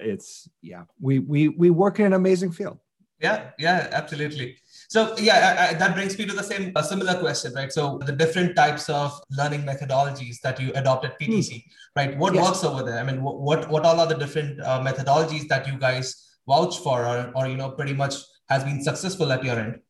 it's 0.00 0.48
yeah 0.62 0.82
we 1.00 1.18
we 1.18 1.48
we 1.48 1.70
work 1.70 1.98
in 2.00 2.06
an 2.06 2.12
amazing 2.12 2.50
field 2.50 2.78
yeah 3.20 3.50
yeah 3.58 3.88
absolutely 3.92 4.56
so 4.88 5.14
yeah 5.18 5.36
I, 5.58 5.68
I, 5.68 5.74
that 5.74 5.94
brings 5.94 6.18
me 6.18 6.26
to 6.26 6.32
the 6.32 6.42
same 6.42 6.72
a 6.74 6.82
similar 6.82 7.14
question 7.20 7.52
right? 7.54 7.72
So 7.72 7.98
the 8.04 8.12
different 8.12 8.56
types 8.56 8.88
of 8.88 9.12
learning 9.30 9.62
methodologies 9.62 10.40
that 10.40 10.58
you 10.60 10.72
adopt 10.74 11.04
at 11.04 11.20
ptc 11.20 11.50
mm. 11.50 11.64
right? 11.94 12.18
What 12.18 12.34
yes. 12.34 12.44
works 12.44 12.64
over 12.64 12.82
there? 12.82 12.98
I 12.98 13.04
mean 13.04 13.22
what 13.22 13.70
what 13.70 13.84
all 13.84 14.00
are 14.00 14.06
the 14.06 14.16
different 14.16 14.60
uh, 14.60 14.80
methodologies 14.80 15.46
that 15.48 15.68
you 15.68 15.78
guys 15.78 16.28
vouch 16.48 16.78
for 16.78 17.06
or, 17.06 17.30
or 17.36 17.46
you 17.46 17.56
know 17.56 17.70
pretty 17.70 17.94
much 17.94 18.14
has 18.48 18.64
been 18.64 18.82
successful 18.82 19.30
at 19.30 19.44
your 19.44 19.58
end? 19.58 19.80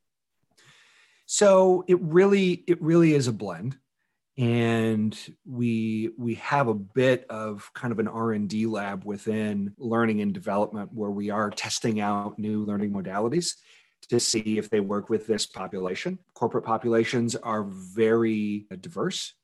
So 1.26 1.84
it 1.86 2.00
really 2.00 2.64
it 2.66 2.80
really 2.82 3.14
is 3.14 3.28
a 3.28 3.32
blend. 3.32 3.76
And 4.38 5.18
we 5.44 6.10
we 6.16 6.34
have 6.36 6.68
a 6.68 6.74
bit 6.74 7.26
of 7.28 7.70
kind 7.74 7.90
of 7.92 7.98
an 7.98 8.06
r&d 8.06 8.66
lab 8.66 9.04
within 9.04 9.74
learning 9.78 10.20
and 10.20 10.32
development 10.32 10.90
where 10.92 11.10
we 11.10 11.30
are 11.30 11.50
testing 11.50 12.00
out 12.00 12.38
new 12.38 12.64
learning 12.64 12.92
modalities 12.92 13.54
to 14.08 14.18
see 14.18 14.58
if 14.58 14.70
they 14.70 14.80
work 14.80 15.10
with 15.10 15.26
this 15.26 15.46
population. 15.46 16.18
Corporate 16.34 16.64
populations 16.64 17.36
are 17.36 17.64
very 17.64 18.66
uh, 18.72 18.76
diverse. 18.80 19.34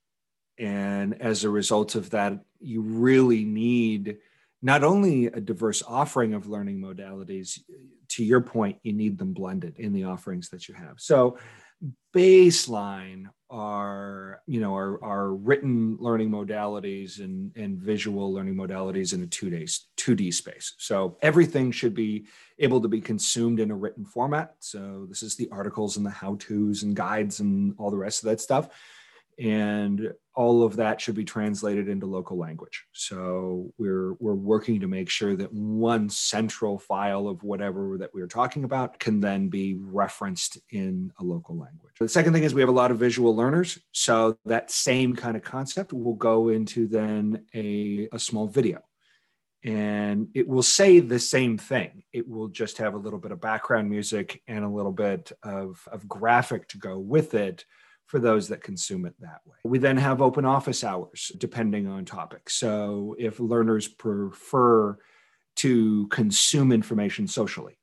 And 0.58 1.20
as 1.20 1.44
a 1.44 1.50
result 1.50 1.94
of 1.94 2.10
that 2.10 2.40
you 2.60 2.80
really 2.80 3.44
need 3.44 4.18
not 4.62 4.82
only 4.82 5.26
a 5.26 5.40
diverse 5.40 5.82
offering 5.86 6.32
of 6.32 6.48
learning 6.48 6.80
modalities 6.80 7.60
to 8.08 8.24
your 8.24 8.40
point 8.40 8.78
you 8.82 8.92
need 8.92 9.18
them 9.18 9.32
blended 9.32 9.78
in 9.78 9.92
the 9.92 10.04
offerings 10.04 10.48
that 10.50 10.68
you 10.68 10.74
have. 10.74 10.94
So 10.98 11.38
baseline 12.14 13.26
are 13.54 14.42
you 14.46 14.60
know 14.60 14.74
our, 14.74 15.02
our 15.02 15.32
written 15.32 15.96
learning 16.00 16.28
modalities 16.28 17.20
and, 17.20 17.56
and 17.56 17.78
visual 17.78 18.32
learning 18.32 18.56
modalities 18.56 19.14
in 19.14 19.22
a 19.22 19.26
two 19.28 19.48
days 19.48 19.86
2d 19.96 20.34
space. 20.34 20.74
So 20.78 21.16
everything 21.22 21.70
should 21.70 21.94
be 21.94 22.26
able 22.58 22.80
to 22.80 22.88
be 22.88 23.00
consumed 23.00 23.60
in 23.60 23.70
a 23.70 23.76
written 23.76 24.04
format. 24.04 24.56
So 24.58 25.06
this 25.08 25.22
is 25.22 25.36
the 25.36 25.48
articles 25.52 25.96
and 25.96 26.04
the 26.04 26.10
how 26.10 26.34
to's 26.40 26.82
and 26.82 26.96
guides 26.96 27.38
and 27.38 27.74
all 27.78 27.92
the 27.92 27.96
rest 27.96 28.24
of 28.24 28.30
that 28.30 28.40
stuff. 28.40 28.68
And 29.38 30.12
all 30.34 30.64
of 30.64 30.76
that 30.76 31.00
should 31.00 31.14
be 31.14 31.24
translated 31.24 31.88
into 31.88 32.06
local 32.06 32.36
language. 32.36 32.84
So 32.92 33.72
we're 33.78 34.14
we're 34.14 34.34
working 34.34 34.80
to 34.80 34.88
make 34.88 35.08
sure 35.08 35.36
that 35.36 35.52
one 35.52 36.08
central 36.08 36.78
file 36.78 37.28
of 37.28 37.42
whatever 37.42 37.96
that 37.98 38.12
we're 38.12 38.26
talking 38.26 38.64
about 38.64 38.98
can 38.98 39.20
then 39.20 39.48
be 39.48 39.78
referenced 39.80 40.58
in 40.70 41.12
a 41.20 41.24
local 41.24 41.56
language. 41.56 41.94
The 42.00 42.08
second 42.08 42.32
thing 42.32 42.42
is 42.42 42.54
we 42.54 42.62
have 42.62 42.68
a 42.68 42.72
lot 42.72 42.90
of 42.90 42.98
visual 42.98 43.34
learners, 43.34 43.78
so 43.92 44.36
that 44.44 44.70
same 44.70 45.14
kind 45.14 45.36
of 45.36 45.42
concept 45.42 45.92
will 45.92 46.14
go 46.14 46.48
into 46.48 46.88
then 46.88 47.44
a, 47.54 48.08
a 48.12 48.18
small 48.18 48.48
video. 48.48 48.80
And 49.64 50.28
it 50.34 50.46
will 50.46 50.62
say 50.62 51.00
the 51.00 51.18
same 51.18 51.56
thing. 51.56 52.02
It 52.12 52.28
will 52.28 52.48
just 52.48 52.76
have 52.78 52.92
a 52.92 52.98
little 52.98 53.18
bit 53.18 53.32
of 53.32 53.40
background 53.40 53.88
music 53.88 54.42
and 54.46 54.62
a 54.62 54.68
little 54.68 54.92
bit 54.92 55.32
of, 55.42 55.80
of 55.90 56.06
graphic 56.06 56.68
to 56.68 56.78
go 56.78 56.98
with 56.98 57.32
it 57.32 57.64
for 58.06 58.18
those 58.18 58.48
that 58.48 58.62
consume 58.62 59.06
it 59.06 59.14
that 59.20 59.40
way. 59.46 59.56
We 59.64 59.78
then 59.78 59.96
have 59.96 60.20
open 60.20 60.44
office 60.44 60.84
hours 60.84 61.32
depending 61.38 61.86
on 61.86 62.04
topic. 62.04 62.50
So 62.50 63.16
if 63.18 63.40
learners 63.40 63.88
prefer 63.88 64.98
to 65.56 66.06
consume 66.08 66.72
information 66.72 67.26
socially 67.26 67.78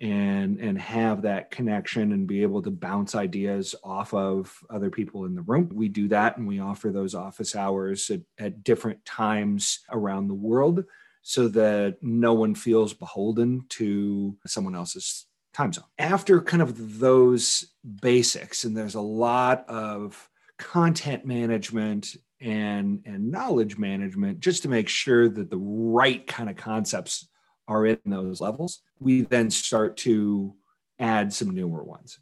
and 0.00 0.60
and 0.60 0.78
have 0.78 1.22
that 1.22 1.50
connection 1.50 2.12
and 2.12 2.26
be 2.26 2.42
able 2.42 2.62
to 2.62 2.70
bounce 2.70 3.14
ideas 3.14 3.74
off 3.82 4.14
of 4.14 4.56
other 4.70 4.90
people 4.90 5.24
in 5.24 5.34
the 5.34 5.42
room 5.42 5.68
we 5.74 5.88
do 5.88 6.06
that 6.06 6.36
and 6.36 6.46
we 6.46 6.60
offer 6.60 6.92
those 6.92 7.16
office 7.16 7.56
hours 7.56 8.08
at, 8.10 8.20
at 8.38 8.62
different 8.62 9.04
times 9.04 9.80
around 9.90 10.28
the 10.28 10.34
world 10.34 10.84
so 11.22 11.48
that 11.48 11.96
no 12.00 12.32
one 12.32 12.54
feels 12.54 12.94
beholden 12.94 13.64
to 13.68 14.36
someone 14.46 14.76
else's 14.76 15.26
time 15.52 15.72
zone. 15.72 15.84
After 15.98 16.40
kind 16.40 16.62
of 16.62 16.98
those 16.98 17.66
basics, 18.02 18.64
and 18.64 18.76
there's 18.76 18.94
a 18.94 19.00
lot 19.00 19.68
of 19.68 20.28
content 20.58 21.24
management 21.24 22.16
and, 22.40 23.02
and 23.04 23.30
knowledge 23.30 23.78
management 23.78 24.40
just 24.40 24.62
to 24.62 24.68
make 24.68 24.88
sure 24.88 25.28
that 25.28 25.50
the 25.50 25.58
right 25.58 26.26
kind 26.26 26.48
of 26.48 26.56
concepts 26.56 27.28
are 27.66 27.86
in 27.86 27.98
those 28.06 28.40
levels, 28.40 28.80
we 29.00 29.22
then 29.22 29.50
start 29.50 29.96
to 29.98 30.54
add 30.98 31.32
some 31.32 31.50
newer 31.50 31.82
ones. 31.82 32.18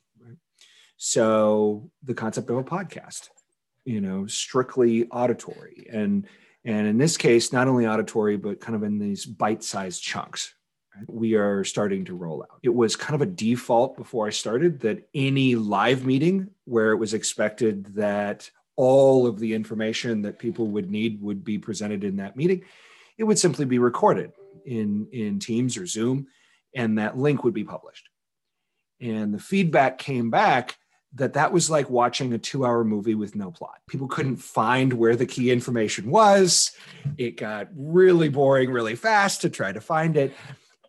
So 0.97 1.91
the 2.03 2.15
concept 2.15 2.49
of 2.51 2.57
a 2.57 2.65
podcast, 2.65 3.29
you 3.85 4.01
know, 4.01 4.27
strictly 4.27 5.07
auditory 5.09 5.87
and 5.93 6.27
and 6.65 6.89
in 6.89 6.99
this 6.99 7.17
case, 7.17 7.53
not 7.53 7.69
only 7.69 7.87
auditory, 7.87 8.37
but 8.37 8.61
kind 8.61 8.75
of 8.75 8.83
in 8.83 8.99
these 8.99 9.25
bite-sized 9.25 10.03
chunks, 10.03 10.53
we 11.07 11.35
are 11.35 11.65
starting 11.65 12.05
to 12.07 12.15
roll 12.15 12.43
out. 12.43 12.59
It 12.63 12.75
was 12.75 12.97
kind 12.97 13.15
of 13.15 13.23
a 13.23 13.31
default 13.31 13.97
before 13.97 14.27
I 14.27 14.31
started 14.31 14.81
that 14.81 15.09
any 15.15 15.55
live 15.55 16.05
meeting 16.05 16.51
where 16.65 16.93
it 16.93 16.97
was 16.97 17.15
expected 17.15 17.87
that 17.95 18.51
all 18.77 19.27
of 19.27 19.39
the 19.39 19.55
information 19.55 20.23
that 20.23 20.39
people 20.39 20.67
would 20.69 20.91
need 20.91 21.21
would 21.23 21.45
be 21.45 21.59
presented 21.59 22.05
in 22.05 22.17
that 22.17 22.37
meeting, 22.37 22.63
it 23.19 23.25
would 23.25 23.39
simply 23.39 23.65
be 23.65 23.79
recorded 23.79 24.33
in, 24.65 25.09
in 25.13 25.39
Teams 25.39 25.77
or 25.77 25.87
Zoom, 25.87 26.27
and 26.75 26.99
that 26.99 27.17
link 27.17 27.45
would 27.45 27.55
be 27.55 27.65
published. 27.65 28.09
And 29.01 29.33
the 29.33 29.39
feedback 29.39 29.99
came 29.99 30.31
back 30.31 30.77
that 31.15 31.33
that 31.33 31.53
was 31.53 31.71
like 31.71 31.89
watching 31.89 32.33
a 32.33 32.39
two 32.39 32.65
hour 32.65 32.85
movie 32.85 33.15
with 33.15 33.35
no 33.35 33.51
plot. 33.51 33.79
People 33.89 34.07
couldn't 34.07 34.37
find 34.37 34.93
where 34.93 35.17
the 35.17 35.27
key 35.27 35.51
information 35.51 36.11
was. 36.11 36.73
It 37.17 37.39
got 37.39 37.69
really 37.75 38.29
boring 38.29 38.71
really 38.71 38.97
fast 38.97 39.41
to 39.43 39.51
try 39.51 39.73
to 39.73 39.81
find 39.81 40.17
it. 40.17 40.35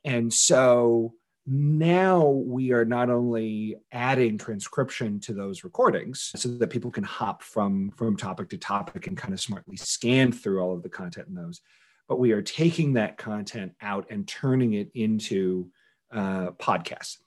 And 0.06 0.32
so 0.32 1.14
now 1.46 2.28
we 2.28 2.74
are 2.74 2.86
not 2.86 3.10
only 3.10 3.78
adding 3.92 4.38
transcription 4.38 5.20
to 5.22 5.34
those 5.34 5.64
recordings 5.64 6.32
so 6.36 6.50
that 6.50 6.70
people 6.70 6.92
can 6.92 7.06
hop 7.06 7.42
from 7.42 7.92
from 7.92 8.18
topic 8.18 8.50
to 8.50 8.58
topic 8.58 9.08
and 9.08 9.16
kind 9.16 9.34
of 9.34 9.40
smartly 9.40 9.78
scan 9.78 10.32
through 10.32 10.60
all 10.60 10.74
of 10.74 10.84
the 10.84 10.90
content 10.90 11.30
in 11.30 11.36
those 11.36 11.62
but 12.08 12.20
we 12.20 12.32
are 12.32 12.42
taking 12.42 12.94
that 12.94 13.18
content 13.18 13.74
out 13.82 14.08
and 14.10 14.28
turning 14.28 14.74
it 14.74 14.90
into 14.94 15.70
uh, 16.12 16.52
podcasts. 16.52 17.18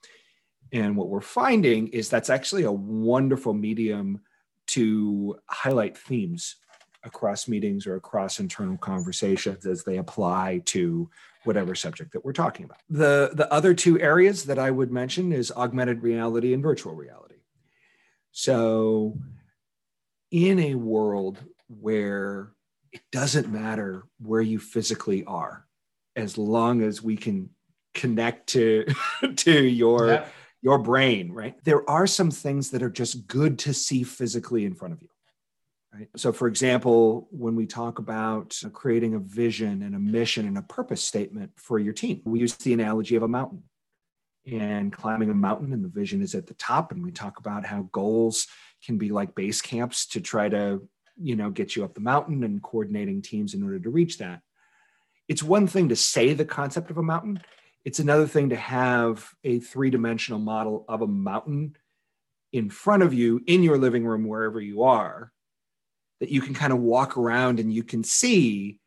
And 0.73 0.95
what 0.95 1.09
we're 1.09 1.21
finding 1.21 1.89
is 1.89 2.09
that's 2.09 2.29
actually 2.29 2.63
a 2.63 2.71
wonderful 2.71 3.53
medium 3.53 4.21
to 4.67 5.37
highlight 5.47 5.97
themes 5.97 6.55
across 7.03 7.47
meetings 7.47 7.85
or 7.85 7.95
across 7.95 8.39
internal 8.39 8.77
conversations 8.77 9.65
as 9.65 9.83
they 9.83 9.97
apply 9.97 10.61
to 10.65 11.09
whatever 11.43 11.75
subject 11.75 12.13
that 12.13 12.23
we're 12.23 12.33
talking 12.33 12.65
about. 12.65 12.79
The, 12.89 13.31
the 13.33 13.51
other 13.51 13.73
two 13.73 13.99
areas 13.99 14.45
that 14.45 14.59
I 14.59 14.71
would 14.71 14.91
mention 14.91 15.31
is 15.31 15.51
augmented 15.51 16.03
reality 16.03 16.53
and 16.53 16.61
virtual 16.61 16.95
reality. 16.95 17.35
So, 18.31 19.17
in 20.31 20.59
a 20.59 20.75
world 20.75 21.39
where 21.67 22.53
it 22.93 23.01
doesn't 23.11 23.51
matter 23.51 24.03
where 24.19 24.41
you 24.41 24.59
physically 24.59 25.23
are, 25.25 25.65
as 26.15 26.37
long 26.37 26.81
as 26.81 27.01
we 27.01 27.17
can 27.17 27.49
connect 27.93 28.47
to, 28.47 28.85
to 29.35 29.63
your, 29.63 30.07
yeah. 30.07 30.25
your 30.61 30.77
brain, 30.77 31.31
right? 31.31 31.55
There 31.65 31.89
are 31.89 32.07
some 32.07 32.31
things 32.31 32.71
that 32.71 32.81
are 32.81 32.89
just 32.89 33.27
good 33.27 33.59
to 33.59 33.73
see 33.73 34.03
physically 34.03 34.63
in 34.63 34.75
front 34.75 34.93
of 34.93 35.01
you. 35.01 35.09
Right? 35.93 36.07
So, 36.15 36.31
for 36.31 36.47
example, 36.47 37.27
when 37.31 37.55
we 37.55 37.65
talk 37.65 37.99
about 37.99 38.57
uh, 38.65 38.69
creating 38.69 39.13
a 39.13 39.19
vision 39.19 39.83
and 39.83 39.93
a 39.93 39.99
mission 39.99 40.47
and 40.47 40.57
a 40.57 40.61
purpose 40.61 41.03
statement 41.03 41.51
for 41.57 41.79
your 41.79 41.93
team, 41.93 42.21
we 42.23 42.39
use 42.39 42.55
the 42.55 42.73
analogy 42.73 43.15
of 43.15 43.23
a 43.23 43.27
mountain 43.27 43.63
and 44.49 44.93
climbing 44.93 45.29
a 45.29 45.33
mountain, 45.33 45.73
and 45.73 45.83
the 45.83 45.89
vision 45.89 46.21
is 46.21 46.33
at 46.33 46.47
the 46.47 46.53
top. 46.53 46.91
And 46.91 47.03
we 47.03 47.11
talk 47.11 47.39
about 47.39 47.65
how 47.65 47.89
goals 47.91 48.47
can 48.85 48.97
be 48.97 49.09
like 49.09 49.35
base 49.35 49.61
camps 49.61 50.05
to 50.07 50.21
try 50.21 50.47
to, 50.49 50.81
you 51.21 51.35
know, 51.35 51.49
get 51.49 51.75
you 51.75 51.83
up 51.83 51.93
the 51.93 51.99
mountain 51.99 52.43
and 52.43 52.63
coordinating 52.63 53.21
teams 53.21 53.53
in 53.53 53.61
order 53.61 53.79
to 53.79 53.89
reach 53.89 54.17
that. 54.19 54.41
It's 55.27 55.43
one 55.43 55.67
thing 55.67 55.89
to 55.89 55.95
say 55.95 56.33
the 56.33 56.45
concept 56.45 56.89
of 56.89 56.97
a 56.97 57.03
mountain, 57.03 57.41
It's 57.83 57.99
another 57.99 58.27
thing 58.27 58.49
to 58.49 58.55
have 58.55 59.29
a 59.43 59.59
three 59.59 59.89
dimensional 59.89 60.39
model 60.39 60.85
of 60.87 61.01
a 61.01 61.07
mountain 61.07 61.75
in 62.53 62.69
front 62.69 63.01
of 63.01 63.13
you 63.13 63.41
in 63.47 63.63
your 63.63 63.77
living 63.77 64.05
room, 64.05 64.27
wherever 64.27 64.61
you 64.61 64.83
are, 64.83 65.31
that 66.21 66.29
you 66.29 66.39
can 66.39 66.53
kind 66.53 66.71
of 66.71 66.79
walk 66.79 67.17
around 67.17 67.59
and 67.59 67.73
you 67.73 67.83
can 67.83 68.03
see 68.03 68.79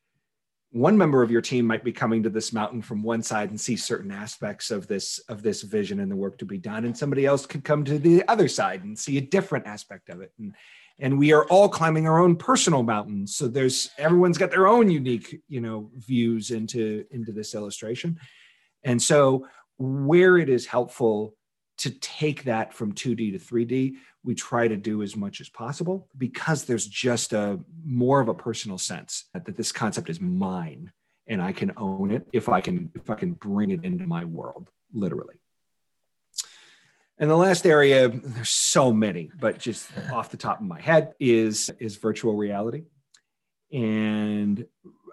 one 0.71 0.97
member 0.97 1.23
of 1.23 1.33
your 1.33 1.41
team 1.41 1.67
might 1.67 1.85
be 1.85 1.93
coming 1.93 2.23
to 2.23 2.31
this 2.31 2.53
mountain 2.53 2.81
from 2.81 3.03
one 3.03 3.23
side 3.23 3.50
and 3.50 3.61
see 3.61 3.76
certain 3.76 4.11
aspects 4.11 4.71
of 4.71 4.87
this 4.87 5.19
of 5.29 5.43
this 5.43 5.62
vision 5.62 6.00
and 6.00 6.11
the 6.11 6.17
work 6.17 6.38
to 6.38 6.45
be 6.45 6.59
done. 6.59 6.85
And 6.85 6.97
somebody 6.97 7.26
else 7.26 7.45
could 7.45 7.64
come 7.64 7.85
to 7.85 7.99
the 7.99 8.26
other 8.29 8.49
side 8.49 8.85
and 8.85 8.99
see 8.99 9.19
a 9.19 9.21
different 9.21 9.67
aspect 9.67 10.09
of 10.09 10.21
it. 10.21 10.33
And 10.38 10.55
and 11.00 11.19
we 11.19 11.33
are 11.33 11.45
all 11.47 11.69
climbing 11.69 12.07
our 12.07 12.21
own 12.21 12.37
personal 12.37 12.85
mountains. 12.85 13.37
So 13.37 13.49
there's 13.49 13.91
everyone's 13.99 14.38
got 14.38 14.53
their 14.53 14.69
own 14.69 14.91
unique 14.91 15.41
you 15.49 15.61
know 15.61 15.91
views 15.97 16.53
into 16.53 17.05
into 17.11 17.33
this 17.33 17.55
illustration. 17.55 18.19
And 18.85 19.03
so 19.03 19.47
where 19.79 20.38
it 20.38 20.49
is 20.49 20.67
helpful 20.67 21.35
to 21.78 21.90
take 21.90 22.45
that 22.45 22.73
from 22.73 22.93
2D 22.93 23.33
to 23.33 23.38
3D, 23.38 23.95
we 24.23 24.35
try 24.35 24.69
to 24.69 24.76
do 24.76 25.02
as 25.02 25.16
much 25.16 25.40
as 25.40 25.49
possible 25.49 26.09
because 26.16 26.64
there's 26.64 26.87
just 26.87 27.33
a 27.33 27.61
more 27.85 28.21
of 28.21 28.28
a 28.28 28.35
personal 28.35 28.78
sense 28.78 29.25
that 29.35 29.57
this 29.57 29.73
concept 29.73 30.09
is 30.09 30.21
mine 30.21 30.93
and 31.26 31.43
I 31.43 31.52
can 31.52 31.73
own 31.76 32.11
it 32.11 32.26
if 32.33 32.49
I 32.49 32.61
can 32.61 32.90
if 32.95 33.11
I 33.11 33.14
can 33.14 33.33
bring 33.33 33.71
it 33.71 33.85
into 33.85 34.07
my 34.07 34.25
world, 34.25 34.71
literally. 34.93 35.37
And 37.19 37.31
the 37.31 37.37
last 37.37 37.64
area, 37.66 38.09
there's 38.09 38.49
so 38.49 38.93
many, 38.93 39.31
but 39.38 39.59
just 39.59 39.88
off 40.12 40.31
the 40.31 40.37
top 40.37 40.61
of 40.61 40.66
my 40.66 40.81
head, 40.81 41.14
is 41.21 41.71
is 41.78 41.97
virtual 41.97 42.37
reality. 42.37 42.85
And 43.73 44.66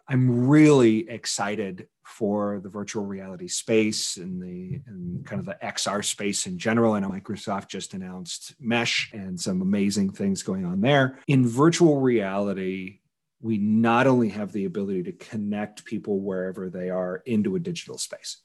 I'm 0.07 0.47
really 0.47 1.09
excited 1.09 1.87
for 2.03 2.59
the 2.61 2.69
virtual 2.69 3.05
reality 3.05 3.47
space 3.47 4.17
and 4.17 4.41
the 4.41 4.81
and 4.87 5.25
kind 5.25 5.39
of 5.39 5.45
the 5.45 5.57
XR 5.63 6.03
space 6.03 6.45
in 6.45 6.57
general. 6.57 6.93
I 6.93 6.99
know 6.99 7.09
Microsoft 7.09 7.69
just 7.69 7.93
announced 7.93 8.55
Mesh 8.59 9.11
and 9.13 9.39
some 9.39 9.61
amazing 9.61 10.11
things 10.11 10.43
going 10.43 10.65
on 10.65 10.81
there. 10.81 11.19
In 11.27 11.47
virtual 11.47 12.01
reality, 12.01 12.99
we 13.39 13.57
not 13.57 14.07
only 14.07 14.29
have 14.29 14.51
the 14.51 14.65
ability 14.65 15.03
to 15.03 15.13
connect 15.13 15.85
people 15.85 16.19
wherever 16.19 16.69
they 16.69 16.89
are 16.89 17.23
into 17.25 17.55
a 17.55 17.59
digital 17.59 17.97
space 17.97 18.37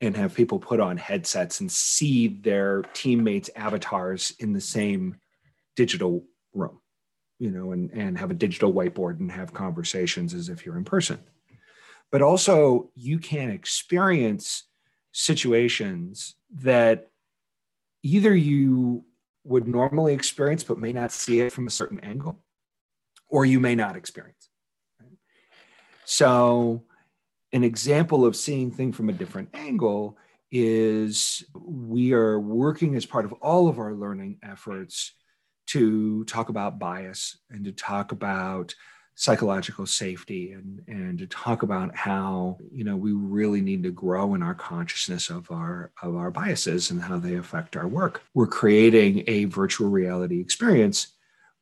and 0.00 0.16
have 0.16 0.34
people 0.34 0.58
put 0.58 0.80
on 0.80 0.96
headsets 0.96 1.60
and 1.60 1.70
see 1.70 2.28
their 2.28 2.82
teammates' 2.92 3.50
avatars 3.56 4.34
in 4.38 4.52
the 4.52 4.60
same 4.60 5.16
digital 5.74 6.24
room 6.52 6.81
you 7.42 7.50
know, 7.50 7.72
and, 7.72 7.90
and 7.90 8.16
have 8.16 8.30
a 8.30 8.34
digital 8.34 8.72
whiteboard 8.72 9.18
and 9.18 9.32
have 9.32 9.52
conversations 9.52 10.32
as 10.32 10.48
if 10.48 10.64
you're 10.64 10.76
in 10.76 10.84
person. 10.84 11.18
But 12.12 12.22
also, 12.22 12.92
you 12.94 13.18
can 13.18 13.50
experience 13.50 14.68
situations 15.10 16.36
that 16.60 17.08
either 18.04 18.32
you 18.32 19.04
would 19.42 19.66
normally 19.66 20.14
experience 20.14 20.62
but 20.62 20.78
may 20.78 20.92
not 20.92 21.10
see 21.10 21.40
it 21.40 21.52
from 21.52 21.66
a 21.66 21.70
certain 21.70 21.98
angle, 22.04 22.38
or 23.26 23.44
you 23.44 23.58
may 23.58 23.74
not 23.74 23.96
experience. 23.96 24.48
So, 26.04 26.84
an 27.52 27.64
example 27.64 28.24
of 28.24 28.36
seeing 28.36 28.70
things 28.70 28.94
from 28.94 29.08
a 29.08 29.12
different 29.12 29.48
angle 29.52 30.16
is 30.52 31.42
we 31.56 32.12
are 32.12 32.38
working 32.38 32.94
as 32.94 33.04
part 33.04 33.24
of 33.24 33.32
all 33.32 33.66
of 33.66 33.80
our 33.80 33.94
learning 33.94 34.38
efforts 34.44 35.12
to 35.66 36.24
talk 36.24 36.48
about 36.48 36.78
bias 36.78 37.38
and 37.50 37.64
to 37.64 37.72
talk 37.72 38.12
about 38.12 38.74
psychological 39.14 39.86
safety 39.86 40.52
and, 40.52 40.82
and 40.88 41.18
to 41.18 41.26
talk 41.26 41.62
about 41.62 41.94
how 41.94 42.56
you 42.72 42.82
know 42.82 42.96
we 42.96 43.12
really 43.12 43.60
need 43.60 43.82
to 43.82 43.90
grow 43.90 44.34
in 44.34 44.42
our 44.42 44.54
consciousness 44.54 45.28
of 45.28 45.50
our 45.50 45.92
of 46.02 46.16
our 46.16 46.30
biases 46.30 46.90
and 46.90 47.02
how 47.02 47.18
they 47.18 47.34
affect 47.34 47.76
our 47.76 47.86
work. 47.86 48.22
We're 48.34 48.46
creating 48.46 49.24
a 49.26 49.44
virtual 49.44 49.90
reality 49.90 50.40
experience 50.40 51.08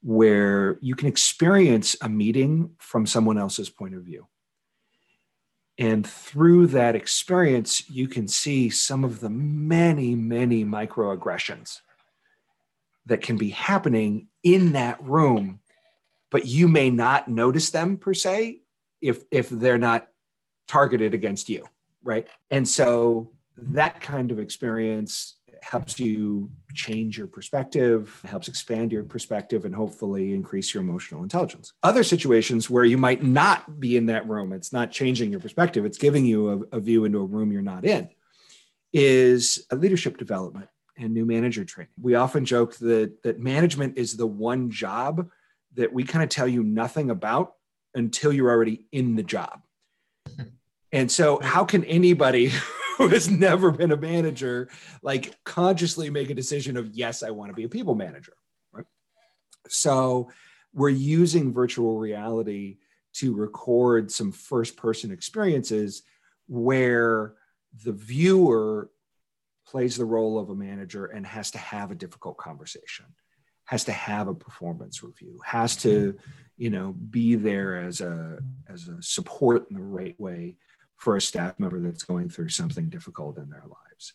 where 0.03 0.79
you 0.81 0.95
can 0.95 1.09
experience 1.09 1.97
a 2.01 2.09
meeting 2.09 2.71
from 2.79 3.07
someone 3.07 3.37
else's 3.37 3.69
point 3.69 3.95
of 3.95 4.03
view. 4.03 4.27
And 5.77 6.07
through 6.07 6.69
that 6.69 6.95
experience 6.95 7.91
you 7.91 8.07
can 8.07 8.29
see 8.29 8.71
some 8.71 9.05
of 9.05 9.21
the 9.21 9.31
many 9.31 10.15
many 10.15 10.65
microaggressions 10.65 11.81
that 13.07 13.23
can 13.23 13.37
be 13.37 13.51
happening 13.51 14.29
in 14.43 14.73
that 14.73 15.03
room 15.03 15.61
but 16.31 16.47
you 16.47 16.69
may 16.69 16.91
not 16.91 17.29
notice 17.29 17.71
them 17.71 17.97
per 17.97 18.15
se 18.15 18.61
if 19.01 19.25
if 19.31 19.49
they're 19.49 19.79
not 19.79 20.09
targeted 20.69 21.15
against 21.15 21.49
you 21.49 21.67
right? 22.03 22.27
And 22.51 22.67
so 22.67 23.33
that 23.57 24.01
kind 24.01 24.31
of 24.31 24.39
experience 24.39 25.37
helps 25.63 26.01
you 26.01 26.51
change 26.73 27.19
your 27.19 27.27
perspective 27.27 28.19
helps 28.25 28.49
expand 28.49 28.91
your 28.91 29.05
perspective 29.05 29.67
and 29.67 29.75
hopefully 29.75 30.33
increase 30.33 30.73
your 30.73 30.83
emotional 30.83 31.23
intelligence. 31.23 31.75
Other 31.83 32.03
situations 32.03 32.71
where 32.71 32.87
you 32.87 32.97
might 32.97 33.23
not 33.23 33.79
be 33.79 33.99
in 33.99 34.07
that 34.07 34.27
room 34.27 34.55
it's 34.55 34.73
not 34.73 34.91
changing 34.91 35.31
your 35.31 35.41
perspective 35.41 35.85
it's 35.85 35.99
giving 35.99 36.25
you 36.25 36.67
a, 36.73 36.77
a 36.77 36.81
view 36.81 37.05
into 37.05 37.19
a 37.19 37.27
room 37.27 37.53
you're 37.53 37.61
not 37.61 37.85
in 37.85 38.09
is 38.95 39.67
a 39.71 39.77
leadership 39.77 40.17
development 40.17 40.69
and 41.01 41.15
new 41.15 41.25
manager 41.25 41.65
training. 41.65 41.93
We 42.01 42.15
often 42.15 42.45
joke 42.45 42.77
that 42.77 43.23
that 43.23 43.41
management 43.41 43.99
is 43.99 44.17
the 44.17 44.27
one 44.27 44.71
job 44.71 45.29
that 45.75 45.93
we 45.93 46.05
kind 46.05 46.23
of 46.23 46.29
tell 46.29 46.49
you 46.49 46.63
nothing 46.63 47.11
about 47.11 47.55
until 47.95 48.33
you're 48.33 48.51
already 48.51 48.87
in 48.93 49.17
the 49.17 49.23
job. 49.23 49.63
And 50.93 51.11
so 51.11 51.39
how 51.41 51.65
can 51.65 51.85
anybody 51.85 52.53
who 52.99 53.09
has 53.09 53.31
never 53.31 53.71
been 53.71 53.93
a 53.93 53.97
manager 53.97 54.69
like 55.03 55.37
consciously 55.45 56.11
make 56.11 56.31
a 56.31 56.35
decision 56.35 56.77
of 56.77 56.95
yes, 56.95 57.23
I 57.23 57.31
want 57.31 57.51
to 57.51 57.55
be 57.55 57.65
a 57.65 57.69
people 57.69 57.95
manager, 57.95 58.33
right? 58.73 58.87
So 59.69 60.31
we're 60.75 60.89
using 60.89 61.53
virtual 61.53 61.99
reality 61.99 62.79
to 63.15 63.35
record 63.35 64.11
some 64.11 64.33
first 64.33 64.77
person 64.77 65.11
experiences 65.11 66.03
where 66.49 67.35
the 67.85 67.93
viewer 67.93 68.91
plays 69.71 69.97
the 69.97 70.05
role 70.05 70.39
of 70.39 70.51
a 70.51 70.55
manager 70.55 71.07
and 71.07 71.27
has 71.27 71.51
to 71.51 71.59
have 71.59 71.91
a 71.91 71.95
difficult 71.95 72.37
conversation 72.37 73.07
has 73.65 73.85
to 73.85 73.93
have 73.93 74.27
a 74.27 74.35
performance 74.35 75.03
review 75.03 75.39
has 75.45 75.77
to 75.77 76.13
mm-hmm. 76.13 76.31
you 76.57 76.71
know 76.71 76.93
be 76.93 77.37
there 77.37 77.77
as 77.77 78.01
a 78.01 78.39
as 78.69 78.89
a 78.89 79.03
support 79.03 79.67
in 79.71 79.77
the 79.77 79.83
right 79.83 80.19
way 80.19 80.57
for 81.01 81.17
a 81.17 81.21
staff 81.21 81.59
member 81.59 81.81
that's 81.81 82.03
going 82.03 82.29
through 82.29 82.51
something 82.51 82.91
difficult 82.91 83.39
in 83.39 83.49
their 83.49 83.65
lives. 83.65 84.13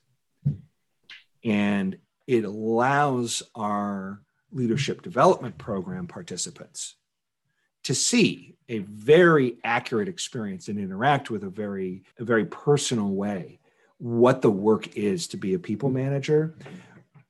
And 1.43 1.97
it 2.27 2.45
allows 2.45 3.41
our 3.55 4.21
leadership 4.51 5.01
development 5.01 5.57
program 5.57 6.05
participants 6.05 6.95
to 7.85 7.95
see 7.95 8.55
a 8.69 8.79
very 8.79 9.57
accurate 9.63 10.07
experience 10.07 10.67
and 10.67 10.79
interact 10.79 11.31
with 11.31 11.43
a 11.43 11.49
very 11.49 12.03
a 12.19 12.23
very 12.23 12.45
personal 12.45 13.09
way 13.09 13.59
what 13.97 14.41
the 14.41 14.51
work 14.51 14.95
is 14.95 15.27
to 15.27 15.37
be 15.37 15.53
a 15.53 15.59
people 15.59 15.89
manager 15.89 16.55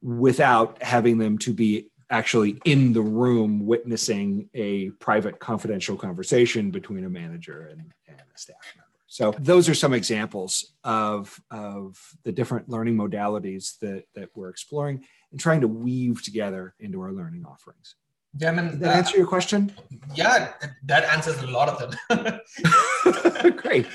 without 0.02 0.82
having 0.82 1.18
them 1.18 1.38
to 1.38 1.54
be 1.54 1.90
actually 2.10 2.60
in 2.66 2.94
the 2.94 3.02
room 3.02 3.66
witnessing 3.66 4.50
a 4.54 4.90
private 4.92 5.40
confidential 5.40 5.98
conversation 5.98 6.70
between 6.70 7.04
a 7.04 7.10
manager 7.10 7.68
and, 7.72 7.82
and 8.08 8.20
a 8.20 8.38
staff 8.38 8.58
member 8.76 8.86
so 9.08 9.34
those 9.40 9.70
are 9.70 9.74
some 9.74 9.94
examples 9.94 10.74
of, 10.84 11.40
of 11.50 11.98
the 12.24 12.32
different 12.32 12.70
learning 12.70 12.96
modalities 12.96 13.80
that, 13.80 14.04
that 14.14 14.30
we're 14.36 14.50
exploring 14.50 15.04
and 15.32 15.40
trying 15.40 15.62
to 15.62 15.68
weave 15.68 16.22
together 16.24 16.76
into 16.80 17.02
our 17.02 17.12
learning 17.12 17.46
offerings 17.46 17.96
yeah, 18.38 18.50
I 18.50 18.52
mean, 18.52 18.72
Did 18.72 18.80
that 18.82 18.96
uh, 18.96 18.98
answer 18.98 19.18
your 19.18 19.28
question? 19.28 19.72
Yeah, 20.14 20.52
that 20.84 21.06
answers 21.06 21.42
a 21.42 21.48
lot 21.48 21.70
of 21.70 21.98
them. 22.10 23.54
Great 23.56 23.88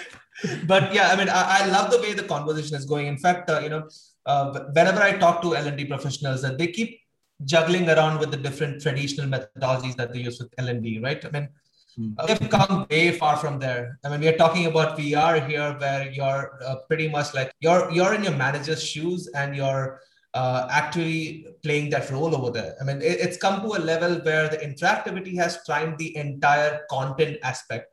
but 0.67 0.95
yeah, 0.95 1.09
I 1.09 1.17
mean, 1.17 1.29
I, 1.29 1.63
I, 1.63 1.67
love 1.67 1.91
the 1.91 2.01
way 2.01 2.13
the 2.13 2.23
conversation 2.23 2.77
is 2.77 2.85
going. 2.85 3.07
In 3.07 3.19
fact, 3.19 3.51
uh, 3.51 3.61
you 3.61 3.69
know, 3.69 3.89
uh, 4.27 4.65
whenever 4.73 5.03
I 5.03 5.17
talk 5.19 5.43
to 5.43 5.57
L&D 5.57 5.85
professionals, 5.87 6.43
that 6.43 6.59
they 6.59 6.69
keep 6.69 7.01
juggling 7.45 7.89
around 7.89 8.19
with 8.19 8.31
the 8.31 8.37
different 8.37 8.83
traditional 8.83 9.27
methodologies 9.27 9.97
that 9.97 10.13
they 10.13 10.21
use 10.21 10.39
with 10.39 10.53
L&D, 10.59 11.01
right? 11.03 11.25
I 11.25 11.31
mean, 11.31 11.49
uh, 12.19 12.37
we've 12.41 12.51
come 12.51 12.87
way 12.91 13.13
far 13.13 13.37
from 13.37 13.59
there. 13.59 13.99
I 14.05 14.09
mean, 14.09 14.21
we 14.21 14.29
are 14.29 14.37
talking 14.37 14.67
about 14.67 14.99
VR 14.99 15.47
here, 15.49 15.77
where 15.79 16.11
you're 16.11 16.59
uh, 16.65 16.77
pretty 16.89 17.09
much 17.09 17.35
like 17.35 17.53
you're 17.61 17.91
you're 17.91 18.15
in 18.15 18.23
your 18.23 18.37
manager's 18.37 18.83
shoes 18.83 19.29
and 19.35 19.57
you're 19.57 20.01
uh, 20.35 20.69
actually 20.71 21.47
playing 21.63 21.91
that 21.91 22.11
role 22.11 22.35
over 22.35 22.51
there. 22.51 22.77
I 22.81 22.85
mean, 22.85 22.99
it, 22.99 23.19
it's 23.21 23.37
come 23.37 23.63
to 23.63 23.77
a 23.77 23.81
level 23.81 24.15
where 24.21 24.49
the 24.49 24.59
interactivity 24.59 25.35
has 25.37 25.59
climbed 25.67 25.99
the 25.99 26.17
entire 26.17 26.83
content 26.89 27.39
aspect 27.43 27.93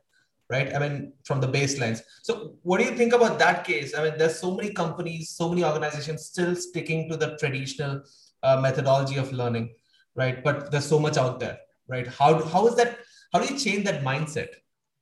right? 0.50 0.74
I 0.74 0.78
mean, 0.78 1.12
from 1.24 1.40
the 1.40 1.48
baselines. 1.48 2.00
So, 2.22 2.54
what 2.62 2.78
do 2.78 2.84
you 2.84 2.96
think 2.96 3.12
about 3.12 3.38
that 3.38 3.64
case? 3.64 3.94
I 3.94 4.04
mean, 4.04 4.18
there's 4.18 4.38
so 4.38 4.54
many 4.54 4.72
companies, 4.72 5.30
so 5.30 5.48
many 5.48 5.64
organizations 5.64 6.24
still 6.26 6.54
sticking 6.56 7.08
to 7.10 7.16
the 7.16 7.36
traditional 7.36 8.02
uh, 8.42 8.60
methodology 8.60 9.16
of 9.16 9.32
learning, 9.32 9.70
right? 10.14 10.42
But 10.42 10.70
there's 10.70 10.86
so 10.86 10.98
much 10.98 11.16
out 11.16 11.40
there, 11.40 11.58
right? 11.88 12.06
How 12.06 12.42
how 12.44 12.66
is 12.66 12.76
that? 12.76 12.98
How 13.32 13.40
do 13.40 13.52
you 13.52 13.58
change 13.58 13.84
that 13.84 14.02
mindset? 14.02 14.48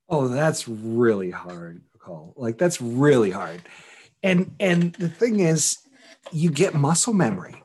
Oh, 0.08 0.28
that's 0.28 0.68
really 0.68 1.30
hard, 1.30 1.82
Call. 1.98 2.32
Like 2.36 2.58
that's 2.58 2.80
really 2.80 3.30
hard. 3.30 3.62
and 4.22 4.54
and 4.60 4.94
the 4.94 5.08
thing 5.08 5.40
is 5.40 5.78
you 6.32 6.50
get 6.50 6.74
muscle 6.74 7.12
memory 7.12 7.62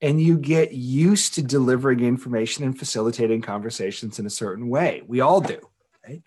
and 0.00 0.20
you 0.20 0.36
get 0.36 0.72
used 0.72 1.34
to 1.34 1.42
delivering 1.42 2.00
information 2.00 2.64
and 2.64 2.78
facilitating 2.78 3.40
conversations 3.40 4.18
in 4.18 4.26
a 4.26 4.30
certain 4.30 4.68
way 4.68 5.02
we 5.06 5.20
all 5.20 5.40
do 5.40 5.58
right 6.06 6.22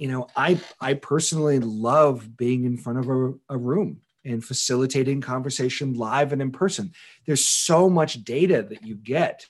you 0.00 0.08
know 0.08 0.26
i 0.36 0.58
i 0.80 0.94
personally 0.94 1.58
love 1.58 2.36
being 2.36 2.64
in 2.64 2.76
front 2.76 2.98
of 2.98 3.08
a, 3.08 3.32
a 3.50 3.56
room 3.56 4.00
and 4.24 4.44
facilitating 4.44 5.20
conversation 5.20 5.94
live 5.94 6.32
and 6.32 6.42
in 6.42 6.50
person 6.50 6.92
there's 7.26 7.46
so 7.46 7.88
much 7.88 8.24
data 8.24 8.62
that 8.62 8.84
you 8.84 8.94
get 8.94 9.46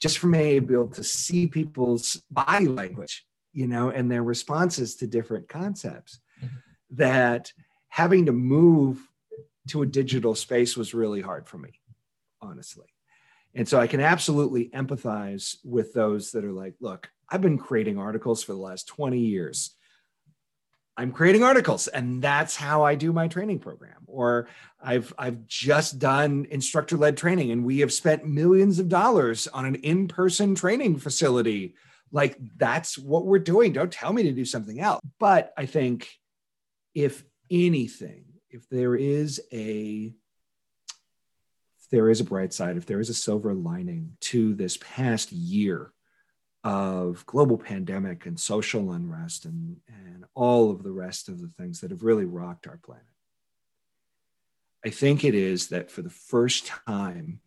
just 0.00 0.18
from 0.18 0.32
being 0.32 0.44
able 0.44 0.88
to 0.88 1.02
see 1.02 1.46
people's 1.46 2.22
body 2.30 2.68
language 2.68 3.24
you 3.52 3.66
know 3.66 3.90
and 3.90 4.10
their 4.10 4.22
responses 4.22 4.96
to 4.96 5.06
different 5.06 5.48
concepts 5.48 6.18
mm-hmm. 6.42 6.56
that 6.90 7.52
having 7.88 8.26
to 8.26 8.32
move 8.32 9.00
to 9.68 9.82
a 9.82 9.86
digital 9.86 10.34
space 10.34 10.76
was 10.76 10.94
really 10.94 11.20
hard 11.20 11.48
for 11.48 11.58
me, 11.58 11.80
honestly. 12.40 12.86
And 13.54 13.66
so 13.66 13.80
I 13.80 13.86
can 13.86 14.00
absolutely 14.00 14.68
empathize 14.68 15.56
with 15.64 15.92
those 15.94 16.32
that 16.32 16.44
are 16.44 16.52
like, 16.52 16.74
look, 16.80 17.08
I've 17.30 17.40
been 17.40 17.58
creating 17.58 17.98
articles 17.98 18.42
for 18.42 18.52
the 18.52 18.58
last 18.58 18.86
20 18.86 19.18
years. 19.18 19.74
I'm 20.96 21.12
creating 21.12 21.42
articles 21.42 21.88
and 21.88 22.22
that's 22.22 22.56
how 22.56 22.82
I 22.82 22.94
do 22.94 23.12
my 23.12 23.28
training 23.28 23.58
program. 23.58 24.04
Or 24.06 24.48
I've 24.82 25.12
I've 25.18 25.46
just 25.46 25.98
done 25.98 26.46
instructor 26.50 26.96
led 26.96 27.16
training 27.16 27.50
and 27.50 27.64
we 27.64 27.80
have 27.80 27.92
spent 27.92 28.26
millions 28.26 28.78
of 28.78 28.88
dollars 28.88 29.46
on 29.48 29.66
an 29.66 29.74
in-person 29.76 30.54
training 30.54 30.98
facility. 30.98 31.74
Like 32.12 32.38
that's 32.56 32.96
what 32.96 33.26
we're 33.26 33.38
doing. 33.38 33.72
Don't 33.72 33.92
tell 33.92 34.12
me 34.12 34.22
to 34.22 34.32
do 34.32 34.44
something 34.44 34.80
else. 34.80 35.02
But 35.18 35.52
I 35.56 35.66
think 35.66 36.08
if 36.94 37.24
anything, 37.50 38.24
if 38.48 38.68
there 38.70 38.94
is 38.94 39.40
a 39.52 40.14
if 41.78 41.90
there 41.90 42.08
is 42.08 42.20
a 42.20 42.24
bright 42.24 42.52
side, 42.52 42.76
if 42.76 42.86
there 42.86 43.00
is 43.00 43.10
a 43.10 43.14
silver 43.14 43.52
lining 43.52 44.16
to 44.20 44.54
this 44.54 44.78
past 44.78 45.30
year 45.30 45.92
of 46.66 47.24
global 47.26 47.56
pandemic 47.56 48.26
and 48.26 48.40
social 48.40 48.90
unrest 48.90 49.44
and, 49.44 49.76
and 49.86 50.24
all 50.34 50.72
of 50.72 50.82
the 50.82 50.90
rest 50.90 51.28
of 51.28 51.40
the 51.40 51.46
things 51.46 51.80
that 51.80 51.92
have 51.92 52.02
really 52.02 52.24
rocked 52.24 52.66
our 52.66 52.78
planet. 52.78 53.04
I 54.84 54.90
think 54.90 55.22
it 55.22 55.32
is 55.32 55.68
that 55.68 55.92
for 55.92 56.02
the 56.02 56.10
first 56.10 56.66
time, 56.66 57.38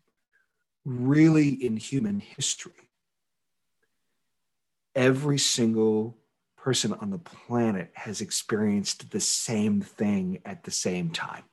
really 0.86 1.50
in 1.50 1.76
human 1.76 2.22
history, 2.22 2.90
every 4.96 5.38
single 5.38 6.18
person 6.56 6.94
on 6.94 7.10
the 7.10 7.20
planet 7.20 7.92
has 7.96 8.22
experienced 8.22 9.12
the 9.12 9.20
same 9.20 9.82
thing 9.82 10.40
at 10.46 10.64
the 10.64 10.72
same 10.72 11.10
time. 11.10 11.44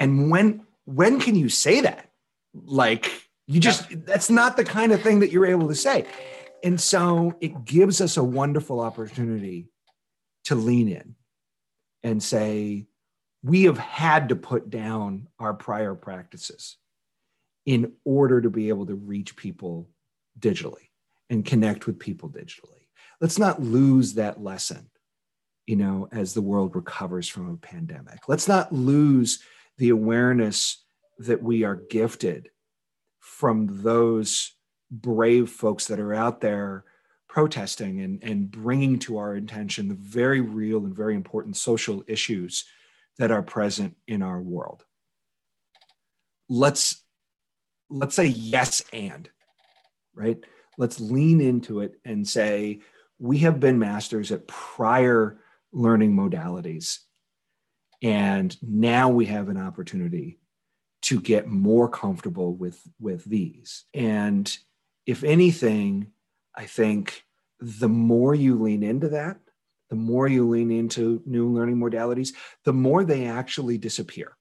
And 0.00 0.32
when 0.32 0.66
when 0.84 1.20
can 1.20 1.36
you 1.36 1.48
say 1.48 1.82
that? 1.82 2.10
Like 2.52 3.29
you 3.50 3.58
just 3.58 4.06
that's 4.06 4.30
not 4.30 4.56
the 4.56 4.64
kind 4.64 4.92
of 4.92 5.02
thing 5.02 5.18
that 5.20 5.32
you're 5.32 5.44
able 5.44 5.66
to 5.66 5.74
say. 5.74 6.06
And 6.62 6.80
so 6.80 7.34
it 7.40 7.64
gives 7.64 8.00
us 8.00 8.16
a 8.16 8.22
wonderful 8.22 8.78
opportunity 8.78 9.66
to 10.44 10.54
lean 10.54 10.88
in 10.88 11.16
and 12.04 12.22
say 12.22 12.86
we 13.42 13.64
have 13.64 13.78
had 13.78 14.28
to 14.28 14.36
put 14.36 14.70
down 14.70 15.26
our 15.40 15.52
prior 15.52 15.96
practices 15.96 16.76
in 17.66 17.92
order 18.04 18.40
to 18.40 18.50
be 18.50 18.68
able 18.68 18.86
to 18.86 18.94
reach 18.94 19.34
people 19.34 19.88
digitally 20.38 20.88
and 21.28 21.44
connect 21.44 21.88
with 21.88 21.98
people 21.98 22.28
digitally. 22.28 22.86
Let's 23.20 23.38
not 23.38 23.60
lose 23.60 24.14
that 24.14 24.40
lesson, 24.40 24.90
you 25.66 25.74
know, 25.74 26.08
as 26.12 26.34
the 26.34 26.42
world 26.42 26.76
recovers 26.76 27.28
from 27.28 27.50
a 27.50 27.56
pandemic. 27.56 28.28
Let's 28.28 28.46
not 28.46 28.72
lose 28.72 29.42
the 29.76 29.88
awareness 29.88 30.84
that 31.18 31.42
we 31.42 31.64
are 31.64 31.76
gifted 31.90 32.48
from 33.20 33.82
those 33.82 34.52
brave 34.90 35.48
folks 35.48 35.86
that 35.86 36.00
are 36.00 36.14
out 36.14 36.40
there 36.40 36.84
protesting 37.28 38.00
and, 38.00 38.22
and 38.24 38.50
bringing 38.50 38.98
to 38.98 39.18
our 39.18 39.34
attention 39.34 39.88
the 39.88 39.94
very 39.94 40.40
real 40.40 40.84
and 40.84 40.96
very 40.96 41.14
important 41.14 41.56
social 41.56 42.02
issues 42.08 42.64
that 43.18 43.30
are 43.30 43.42
present 43.42 43.96
in 44.08 44.22
our 44.22 44.40
world. 44.40 44.84
Let's 46.48 47.04
let's 47.88 48.14
say 48.14 48.26
yes 48.26 48.82
and 48.92 49.28
right 50.14 50.42
let's 50.80 50.98
lean 50.98 51.42
into 51.42 51.80
it 51.80 52.00
and 52.06 52.26
say, 52.26 52.80
we 53.18 53.38
have 53.38 53.60
been 53.60 53.78
masters 53.78 54.32
at 54.32 54.48
prior 54.48 55.38
learning 55.72 56.16
modalities. 56.16 57.00
And 58.02 58.56
now 58.62 59.10
we 59.10 59.26
have 59.26 59.50
an 59.50 59.58
opportunity 59.58 60.39
to 61.02 61.20
get 61.20 61.48
more 61.48 61.88
comfortable 61.88 62.54
with, 62.54 62.80
with 62.98 63.24
these. 63.24 63.84
And 63.94 64.54
if 65.06 65.24
anything, 65.24 66.08
I 66.54 66.66
think 66.66 67.24
the 67.58 67.88
more 67.88 68.34
you 68.34 68.60
lean 68.60 68.82
into 68.82 69.08
that, 69.10 69.38
the 69.88 69.96
more 69.96 70.28
you 70.28 70.48
lean 70.48 70.70
into 70.70 71.22
new 71.26 71.48
learning 71.48 71.76
modalities, 71.76 72.34
the 72.64 72.72
more 72.72 73.04
they 73.04 73.26
actually 73.26 73.78
disappear. 73.78 74.36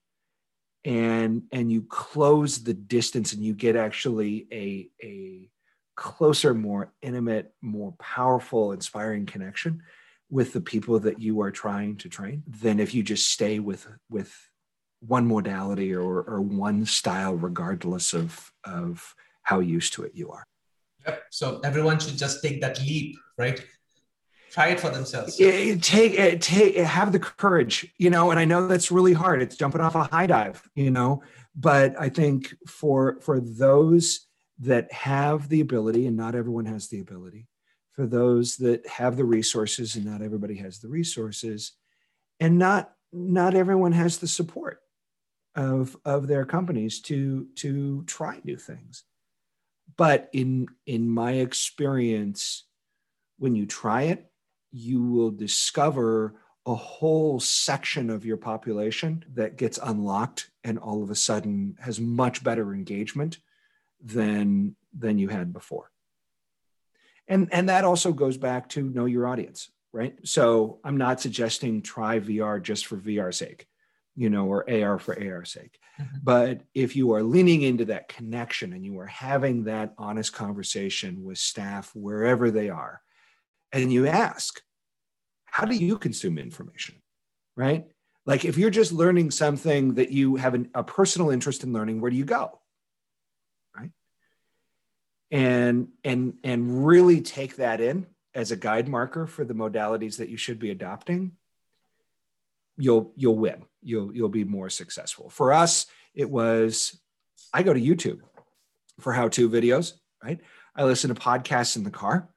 And, 0.85 1.43
and 1.51 1.71
you 1.71 1.81
close 1.83 2.63
the 2.63 2.73
distance 2.73 3.33
and 3.33 3.43
you 3.43 3.53
get 3.53 3.75
actually 3.75 4.47
a, 4.51 4.89
a 5.03 5.49
closer, 5.95 6.53
more 6.53 6.93
intimate, 7.01 7.53
more 7.61 7.93
powerful, 7.99 8.71
inspiring 8.71 9.25
connection 9.25 9.83
with 10.29 10.53
the 10.53 10.61
people 10.61 10.99
that 10.99 11.21
you 11.21 11.41
are 11.41 11.51
trying 11.51 11.97
to 11.97 12.09
train 12.09 12.43
than 12.47 12.79
if 12.79 12.93
you 12.93 13.03
just 13.03 13.29
stay 13.29 13.59
with 13.59 13.87
with 14.09 14.48
one 14.99 15.27
modality 15.27 15.93
or, 15.93 16.21
or 16.21 16.41
one 16.41 16.85
style, 16.85 17.35
regardless 17.35 18.13
of 18.13 18.51
of 18.63 19.15
how 19.43 19.59
used 19.59 19.93
to 19.93 20.03
it 20.03 20.11
you 20.13 20.31
are. 20.31 20.43
Yep. 21.05 21.23
So 21.31 21.59
everyone 21.63 21.99
should 21.99 22.17
just 22.17 22.43
take 22.43 22.61
that 22.61 22.79
leap, 22.81 23.17
right? 23.37 23.63
Try 24.51 24.69
it 24.69 24.79
for 24.79 24.89
themselves. 24.89 25.39
It, 25.39 25.81
take 25.83 26.13
it, 26.13 26.41
take 26.41 26.77
eh, 26.77 26.83
have 26.83 27.11
the 27.11 27.19
courage, 27.19 27.93
you 27.97 28.09
know. 28.09 28.31
And 28.31 28.39
I 28.39 28.45
know 28.45 28.67
that's 28.67 28.91
really 28.91 29.13
hard. 29.13 29.41
It's 29.41 29.55
jumping 29.55 29.81
off 29.81 29.95
a 29.95 30.03
high 30.03 30.27
dive, 30.27 30.67
you 30.75 30.91
know. 30.91 31.21
But 31.55 31.99
I 31.99 32.09
think 32.09 32.55
for 32.67 33.19
for 33.21 33.39
those 33.39 34.27
that 34.59 34.91
have 34.91 35.49
the 35.49 35.61
ability, 35.61 36.07
and 36.07 36.17
not 36.17 36.35
everyone 36.35 36.65
has 36.65 36.89
the 36.89 36.99
ability, 36.99 37.47
for 37.93 38.05
those 38.07 38.57
that 38.57 38.85
have 38.87 39.17
the 39.17 39.25
resources, 39.25 39.95
and 39.95 40.05
not 40.05 40.21
everybody 40.21 40.55
has 40.55 40.79
the 40.79 40.89
resources, 40.89 41.73
and 42.39 42.57
not 42.57 42.91
not 43.13 43.53
everyone 43.53 43.91
has 43.91 44.17
the 44.17 44.27
support 44.27 44.81
of 45.59 45.97
of 46.05 46.27
their 46.27 46.45
companies 46.45 47.01
to 47.01 47.47
to 47.55 48.03
try 48.05 48.39
new 48.45 48.55
things. 48.55 49.03
But 49.97 50.29
in 50.31 50.67
in 50.85 51.09
my 51.09 51.33
experience, 51.33 52.63
when 53.37 53.55
you 53.55 53.65
try 53.65 54.03
it, 54.03 54.31
you 54.71 55.03
will 55.03 55.31
discover 55.31 56.35
a 56.65 56.75
whole 56.75 57.41
section 57.41 58.09
of 58.09 58.25
your 58.25 58.37
population 58.37 59.25
that 59.33 59.57
gets 59.57 59.77
unlocked 59.83 60.49
and 60.63 60.79
all 60.79 61.03
of 61.03 61.09
a 61.09 61.15
sudden 61.15 61.75
has 61.79 61.99
much 61.99 62.41
better 62.41 62.73
engagement 62.73 63.39
than 64.01 64.77
than 64.97 65.19
you 65.19 65.27
had 65.27 65.51
before. 65.51 65.91
And 67.27 67.49
and 67.51 67.67
that 67.67 67.83
also 67.83 68.13
goes 68.13 68.37
back 68.37 68.69
to 68.69 68.89
know 68.89 69.05
your 69.05 69.27
audience 69.27 69.69
right? 69.91 70.15
So 70.23 70.79
i'm 70.83 70.97
not 70.97 71.19
suggesting 71.19 71.81
try 71.81 72.19
vr 72.19 72.61
just 72.61 72.85
for 72.85 72.95
vr's 72.95 73.37
sake 73.37 73.67
you 74.19 74.29
know 74.29 74.45
or 74.45 74.69
ar 74.69 74.99
for 74.99 75.17
ar 75.17 75.45
sake. 75.45 75.79
Mm-hmm. 75.99 76.17
but 76.23 76.61
if 76.73 76.95
you 76.95 77.13
are 77.13 77.23
leaning 77.23 77.61
into 77.61 77.85
that 77.85 78.09
connection 78.09 78.73
and 78.73 78.85
you 78.85 78.99
are 78.99 79.07
having 79.07 79.63
that 79.63 79.93
honest 79.97 80.33
conversation 80.33 81.23
with 81.23 81.37
staff 81.37 81.91
wherever 81.95 82.51
they 82.51 82.69
are 82.69 83.01
and 83.71 83.91
you 83.93 84.07
ask 84.07 84.61
how 85.45 85.65
do 85.65 85.75
you 85.75 85.97
consume 85.97 86.37
information? 86.37 86.95
Right? 87.55 87.87
Like 88.25 88.45
if 88.45 88.57
you're 88.57 88.69
just 88.69 88.91
learning 88.91 89.31
something 89.31 89.95
that 89.95 90.11
you 90.11 90.35
have 90.35 90.53
an, 90.53 90.69
a 90.75 90.83
personal 90.83 91.31
interest 91.31 91.63
in 91.63 91.73
learning 91.73 92.01
where 92.01 92.11
do 92.11 92.17
you 92.17 92.25
go? 92.25 92.59
Right? 93.75 93.91
and 95.31 95.87
and 96.03 96.33
and 96.43 96.85
really 96.85 97.21
take 97.21 97.55
that 97.55 97.79
in 97.79 98.05
as 98.33 98.51
a 98.51 98.57
guide 98.57 98.89
marker 98.89 99.27
for 99.27 99.45
the 99.45 99.53
modalities 99.53 100.17
that 100.17 100.29
you 100.29 100.37
should 100.37 100.59
be 100.59 100.71
adopting 100.71 101.31
you'll 102.77 103.11
you'll 103.15 103.37
win 103.37 103.63
you'll 103.81 104.15
you'll 104.15 104.29
be 104.29 104.43
more 104.43 104.69
successful. 104.69 105.29
For 105.29 105.53
us 105.53 105.85
it 106.15 106.29
was 106.29 106.99
i 107.53 107.63
go 107.63 107.73
to 107.73 107.79
youtube 107.79 108.19
for 108.99 109.13
how 109.13 109.27
to 109.27 109.49
videos 109.49 109.93
right? 110.23 110.39
I 110.75 110.83
listen 110.83 111.13
to 111.13 111.21
podcasts 111.21 111.75
in 111.75 111.83
the 111.83 111.91
car 111.91 112.29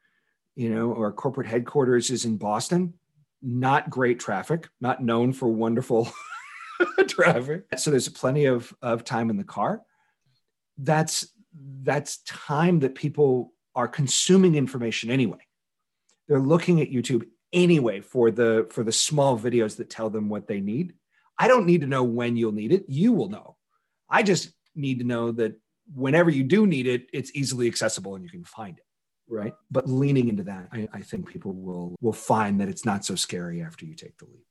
you 0.54 0.68
know 0.74 0.94
our 0.94 1.12
corporate 1.12 1.46
headquarters 1.46 2.10
is 2.10 2.24
in 2.24 2.36
boston. 2.36 2.94
Not 3.40 3.90
great 3.90 4.20
traffic 4.20 4.68
not 4.80 5.02
known 5.02 5.32
for 5.32 5.48
wonderful 5.48 6.08
traffic. 7.08 7.64
So 7.76 7.90
there's 7.90 8.08
plenty 8.08 8.46
of 8.46 8.74
of 8.82 9.04
time 9.04 9.30
in 9.30 9.36
the 9.36 9.44
car. 9.44 9.82
That's 10.78 11.28
that's 11.82 12.18
time 12.18 12.80
that 12.80 12.94
people 12.94 13.52
are 13.74 13.88
consuming 13.88 14.54
information 14.54 15.10
anyway. 15.10 15.46
They're 16.28 16.40
looking 16.40 16.80
at 16.80 16.90
YouTube 16.90 17.26
anyway 17.52 18.00
for 18.00 18.30
the 18.30 18.66
for 18.70 18.82
the 18.84 18.92
small 18.92 19.38
videos 19.38 19.76
that 19.76 19.90
tell 19.90 20.10
them 20.10 20.28
what 20.28 20.46
they 20.46 20.60
need. 20.60 20.94
I 21.38 21.48
don't 21.48 21.66
need 21.66 21.80
to 21.80 21.86
know 21.86 22.04
when 22.04 22.36
you'll 22.36 22.52
need 22.52 22.72
it. 22.72 22.84
You 22.88 23.12
will 23.12 23.28
know. 23.28 23.56
I 24.08 24.22
just 24.22 24.50
need 24.74 24.98
to 25.00 25.04
know 25.04 25.32
that 25.32 25.58
whenever 25.94 26.30
you 26.30 26.44
do 26.44 26.66
need 26.66 26.86
it, 26.86 27.06
it's 27.12 27.34
easily 27.34 27.66
accessible 27.66 28.14
and 28.14 28.24
you 28.24 28.30
can 28.30 28.44
find 28.44 28.78
it. 28.78 28.84
Right. 29.28 29.54
But 29.70 29.88
leaning 29.88 30.28
into 30.28 30.42
that, 30.44 30.68
I, 30.72 30.88
I 30.92 31.00
think 31.00 31.26
people 31.28 31.52
will 31.52 31.96
will 32.00 32.12
find 32.12 32.60
that 32.60 32.68
it's 32.68 32.84
not 32.84 33.04
so 33.04 33.14
scary 33.14 33.62
after 33.62 33.86
you 33.86 33.94
take 33.94 34.18
the 34.18 34.26
leap. 34.26 34.46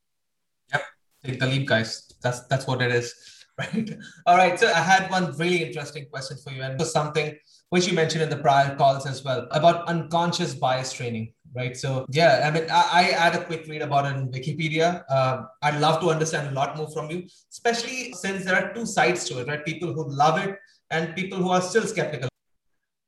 Yep. 0.73 0.83
Take 1.23 1.39
the 1.39 1.45
leap, 1.45 1.67
guys. 1.67 2.11
That's 2.21 2.41
that's 2.47 2.65
what 2.65 2.81
it 2.81 2.91
is. 2.91 3.40
Right. 3.59 3.91
All 4.25 4.37
right. 4.37 4.59
So 4.59 4.67
I 4.67 4.79
had 4.79 5.11
one 5.11 5.35
really 5.37 5.61
interesting 5.63 6.05
question 6.09 6.37
for 6.43 6.51
you, 6.51 6.63
and 6.63 6.79
was 6.79 6.91
something 6.91 7.35
which 7.71 7.87
you 7.87 7.93
mentioned 7.93 8.21
in 8.21 8.29
the 8.29 8.37
prior 8.37 8.75
calls 8.75 9.05
as 9.05 9.23
well 9.23 9.47
about 9.51 9.87
unconscious 9.87 10.53
bias 10.53 10.93
training 10.93 11.33
right? 11.55 11.75
So 11.75 12.05
yeah 12.09 12.47
i 12.47 12.51
mean 12.51 12.65
i, 12.69 12.83
I 12.93 13.03
had 13.03 13.35
a 13.35 13.43
quick 13.43 13.67
read 13.67 13.81
about 13.81 14.05
it 14.05 14.15
in 14.17 14.29
wikipedia. 14.31 15.03
Uh, 15.09 15.43
i'd 15.63 15.79
love 15.79 15.99
to 16.01 16.09
understand 16.09 16.49
a 16.49 16.51
lot 16.51 16.77
more 16.77 16.89
from 16.91 17.09
you 17.09 17.27
especially 17.51 18.13
since 18.13 18.45
there 18.45 18.55
are 18.55 18.73
two 18.73 18.85
sides 18.85 19.25
to 19.29 19.39
it 19.39 19.47
right? 19.47 19.65
People 19.65 19.93
who 19.93 20.07
love 20.09 20.39
it 20.39 20.57
and 20.89 21.15
people 21.15 21.37
who 21.37 21.49
are 21.49 21.61
still 21.61 21.83
skeptical. 21.83 22.29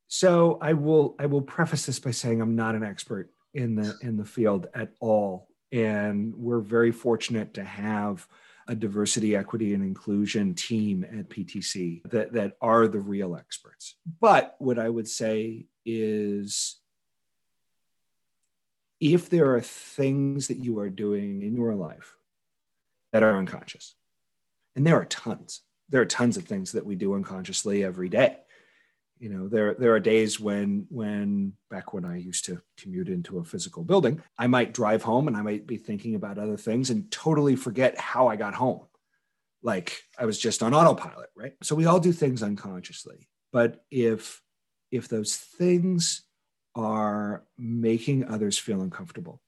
So 0.07 0.57
i 0.61 0.73
will 0.73 1.15
i 1.19 1.25
will 1.25 1.41
preface 1.41 1.85
this 1.85 1.99
by 1.99 2.11
saying 2.11 2.41
i'm 2.41 2.55
not 2.55 2.75
an 2.75 2.83
expert 2.83 3.29
in 3.53 3.75
the 3.75 3.95
in 4.01 4.17
the 4.17 4.25
field 4.25 4.67
at 4.73 4.91
all. 4.99 5.47
And 5.71 6.35
we're 6.35 6.59
very 6.59 6.91
fortunate 6.91 7.55
to 7.55 7.63
have 7.63 8.27
a 8.67 8.75
diversity, 8.75 9.35
equity, 9.35 9.73
and 9.73 9.83
inclusion 9.83 10.53
team 10.53 11.03
at 11.03 11.29
PTC 11.29 12.09
that, 12.11 12.33
that 12.33 12.53
are 12.61 12.87
the 12.87 12.99
real 12.99 13.35
experts. 13.35 13.95
But 14.19 14.55
what 14.59 14.79
I 14.79 14.89
would 14.89 15.07
say 15.07 15.65
is 15.85 16.79
if 18.99 19.29
there 19.29 19.53
are 19.55 19.61
things 19.61 20.47
that 20.47 20.63
you 20.63 20.79
are 20.79 20.89
doing 20.89 21.41
in 21.41 21.55
your 21.55 21.75
life 21.75 22.15
that 23.11 23.23
are 23.23 23.37
unconscious, 23.37 23.95
and 24.75 24.87
there 24.87 24.99
are 24.99 25.05
tons, 25.05 25.61
there 25.89 26.01
are 26.01 26.05
tons 26.05 26.37
of 26.37 26.45
things 26.45 26.71
that 26.71 26.85
we 26.85 26.95
do 26.95 27.13
unconsciously 27.13 27.83
every 27.83 28.09
day 28.09 28.37
you 29.23 29.29
know 29.29 29.47
there 29.47 29.73
there 29.75 29.95
are 29.95 30.01
days 30.01 30.37
when 30.37 30.85
when 30.89 31.53
back 31.69 31.93
when 31.93 32.03
i 32.03 32.17
used 32.17 32.43
to 32.43 32.61
commute 32.77 33.07
into 33.07 33.39
a 33.39 33.43
physical 33.43 33.81
building 33.81 34.21
i 34.37 34.47
might 34.47 34.73
drive 34.73 35.01
home 35.01 35.29
and 35.29 35.37
i 35.37 35.41
might 35.41 35.65
be 35.65 35.77
thinking 35.77 36.15
about 36.15 36.37
other 36.37 36.57
things 36.57 36.89
and 36.89 37.09
totally 37.09 37.55
forget 37.55 37.97
how 37.97 38.27
i 38.27 38.35
got 38.35 38.53
home. 38.53 38.81
Like 39.61 40.03
i 40.19 40.25
was 40.25 40.37
just 40.37 40.61
on 40.61 40.73
autopilot 40.73 41.29
right? 41.37 41.53
So 41.63 41.73
we 41.73 41.85
all 41.85 42.01
do 42.01 42.11
things 42.11 42.43
unconsciously. 42.43 43.29
But 43.53 43.85
if 43.89 44.41
if 44.91 45.07
those 45.07 45.37
things 45.37 46.23
are 46.75 47.45
making 47.57 48.25
others 48.25 48.57
feel 48.57 48.81
uncomfortable 48.81 49.41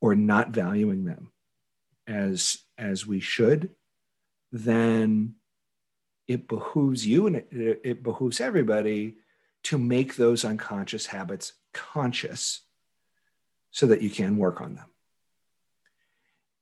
or 0.00 0.14
not 0.14 0.50
valuing 0.50 1.04
them 1.04 1.32
as 2.06 2.64
as 2.78 3.06
we 3.06 3.20
should 3.20 3.68
then 4.52 5.34
it 6.28 6.46
behooves 6.46 7.06
you 7.06 7.26
and 7.26 7.36
it, 7.36 7.80
it 7.82 8.02
behooves 8.02 8.40
everybody 8.40 9.16
to 9.64 9.78
make 9.78 10.14
those 10.14 10.44
unconscious 10.44 11.06
habits 11.06 11.54
conscious 11.72 12.60
so 13.70 13.86
that 13.86 14.02
you 14.02 14.10
can 14.10 14.36
work 14.36 14.60
on 14.60 14.74
them. 14.74 14.86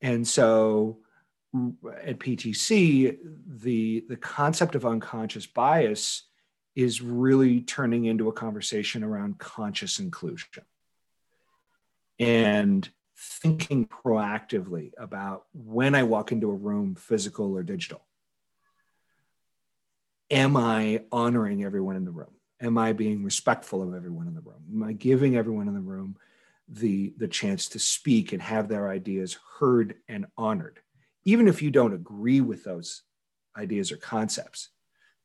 And 0.01 0.27
so 0.27 0.99
mm, 1.55 1.75
at 2.05 2.21
PTC, 2.21 3.19
the, 3.47 4.05
the 4.09 4.17
concept 4.17 4.77
of 4.77 4.87
unconscious 4.87 5.47
bias 5.47 6.23
is 6.77 7.03
really 7.03 7.61
turning 7.63 8.05
into 8.05 8.29
a 8.29 8.33
conversation 8.33 9.03
around 9.03 9.39
conscious 9.39 9.99
inclusion 9.99 10.63
and 12.19 12.89
thinking 13.19 13.87
proactively 13.87 14.93
about 14.99 15.47
when 15.53 15.95
I 15.95 16.03
walk 16.03 16.33
into 16.33 16.51
a 16.51 16.55
room, 16.55 16.95
physical 16.95 17.57
or 17.57 17.63
digital 17.63 18.06
am 20.31 20.57
I 20.57 21.03
honoring 21.13 21.65
everyone 21.65 21.97
in 21.97 22.05
the 22.05 22.11
room? 22.11 22.31
Am 22.61 22.79
I 22.79 22.93
being 22.93 23.23
respectful 23.23 23.83
of 23.83 23.95
everyone 23.95 24.27
in 24.27 24.35
the 24.35 24.41
room? 24.41 24.63
Am 24.73 24.83
I 24.83 24.93
giving 24.93 25.37
everyone 25.37 25.69
in 25.69 25.75
the 25.75 25.81
room 25.81 26.17
the, 26.69 27.13
the 27.19 27.29
chance 27.29 27.69
to 27.69 27.79
speak 27.79 28.33
and 28.33 28.43
have 28.43 28.69
their 28.69 28.89
ideas 28.89 29.39
heard 29.59 29.97
and 30.09 30.27
honored? 30.37 30.81
Even 31.25 31.49
if 31.49 31.61
you 31.61 31.71
don't 31.71 31.95
agree 31.95 32.41
with 32.41 32.65
those 32.65 33.03
ideas 33.57 33.93
or 33.93 33.97
concepts, 33.97 34.71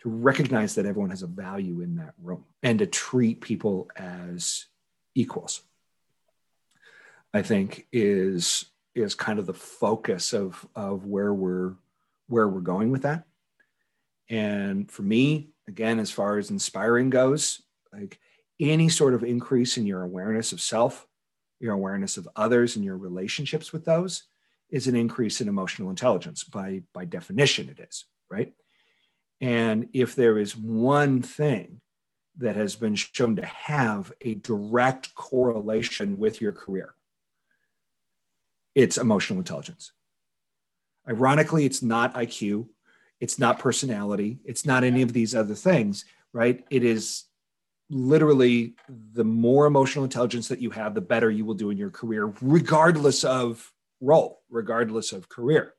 to 0.02 0.10
recognize 0.10 0.76
that 0.76 0.88
everyone 0.88 1.12
has 1.12 1.22
a 1.22 1.28
value 1.28 1.82
in 1.82 1.96
that 1.98 2.16
room 2.20 2.44
and 2.64 2.80
to 2.80 2.88
treat 2.88 3.40
people 3.40 3.88
as 3.96 4.66
equals, 5.14 5.62
I 7.36 7.44
think 7.44 7.86
is, 7.92 8.66
is 8.96 9.14
kind 9.14 9.38
of 9.38 9.46
the 9.46 9.54
focus 9.54 10.34
of, 10.34 10.68
of 10.76 11.06
where 11.06 11.34
we're 11.34 11.76
where 12.28 12.48
we're 12.48 12.62
going 12.62 12.92
with 12.92 13.02
that 13.02 13.26
and 14.32 14.89
for 14.89 15.04
me, 15.04 15.50
again, 15.67 16.00
as 16.00 16.10
far 16.10 16.38
as 16.38 16.50
inspiring 16.50 17.10
goes, 17.10 17.62
like 17.91 18.17
any 18.62 18.88
sort 18.88 19.13
of 19.13 19.26
increase 19.26 19.78
in 19.78 19.86
your 19.86 20.04
awareness 20.04 20.54
of 20.54 20.62
self, 20.62 21.06
your 21.60 21.74
awareness 21.74 22.15
of 22.15 22.30
others, 22.38 22.78
and 22.78 22.86
your 22.86 22.98
relationships 22.98 23.74
with 23.74 23.84
those 23.84 24.24
is 24.70 24.88
an 24.88 24.96
increase 24.96 25.41
in 25.41 25.50
emotional 25.50 25.89
intelligence. 25.89 26.46
By, 26.46 26.84
by 26.94 27.04
definition, 27.04 27.67
it 27.67 27.82
is, 27.82 28.06
right? 28.30 28.54
And 29.41 29.89
if 29.91 30.15
there 30.15 30.38
is 30.38 30.56
one 30.56 31.22
thing 31.22 31.82
that 32.38 32.56
has 32.56 32.78
been 32.78 32.96
shown 32.96 33.36
to 33.36 33.46
have 33.46 34.13
a 34.22 34.36
direct 34.36 35.13
correlation 35.13 36.17
with 36.17 36.39
your 36.39 36.54
career, 36.54 36.96
it's 38.76 38.98
emotional 38.98 39.39
intelligence. 39.39 39.91
Ironically, 41.10 41.65
it's 41.65 41.82
not 41.82 42.13
IQ, 42.13 42.70
it's 43.22 43.38
not 43.38 43.60
personality. 43.60 44.40
It's 44.44 44.66
not 44.66 44.84
any 44.84 45.04
of 45.04 45.14
these 45.14 45.36
other 45.36 45.54
things, 45.54 46.06
right? 46.34 46.66
It 46.72 46.84
is 46.84 47.26
literally 47.90 48.74
the 49.14 49.24
more 49.24 49.68
emotional 49.68 50.04
intelligence 50.04 50.48
that 50.48 50.60
you 50.60 50.72
have, 50.72 50.96
the 50.96 51.02
better 51.02 51.30
you 51.30 51.46
will 51.46 51.54
do 51.54 51.70
in 51.70 51.78
your 51.78 51.92
career, 51.92 52.34
regardless 52.42 53.24
of 53.24 53.72
role, 54.02 54.42
regardless 54.50 55.12
of 55.14 55.30
career. 55.30 55.76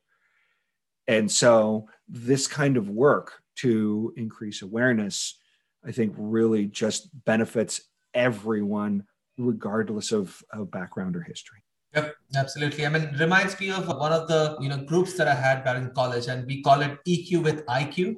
And 1.09 1.31
so, 1.31 1.89
this 2.09 2.47
kind 2.47 2.77
of 2.77 2.89
work 2.89 3.43
to 3.57 4.15
increase 4.17 4.63
awareness, 4.63 5.39
I 5.85 5.91
think, 5.91 6.15
really 6.17 6.67
just 6.67 7.09
benefits 7.25 7.81
everyone, 8.15 9.05
regardless 9.37 10.13
of, 10.13 10.41
of 10.53 10.71
background 10.71 11.17
or 11.17 11.23
history. 11.23 11.62
Yep, 11.95 12.15
absolutely. 12.37 12.87
I 12.87 12.89
mean, 12.89 13.03
it 13.03 13.21
reminds 13.21 13.59
me 13.61 13.71
of 13.71 13.87
one 13.87 14.13
of 14.13 14.27
the 14.29 14.57
you 14.61 14.69
know 14.69 14.79
groups 14.79 15.15
that 15.15 15.29
I 15.29 15.35
had 15.35 15.65
back 15.65 15.77
in 15.77 15.91
college, 15.91 16.27
and 16.27 16.47
we 16.47 16.63
call 16.63 16.81
it 16.81 16.99
EQ 17.07 17.43
with 17.43 17.67
IQ. 17.67 18.17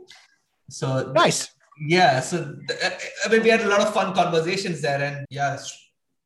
So 0.70 1.12
nice. 1.12 1.50
Yeah. 1.80 2.20
So 2.20 2.56
uh, 2.70 2.90
I 3.24 3.28
mean, 3.28 3.42
we 3.42 3.48
had 3.48 3.62
a 3.62 3.68
lot 3.68 3.80
of 3.80 3.92
fun 3.92 4.14
conversations 4.14 4.80
there, 4.80 5.02
and 5.02 5.26
yeah, 5.28 5.58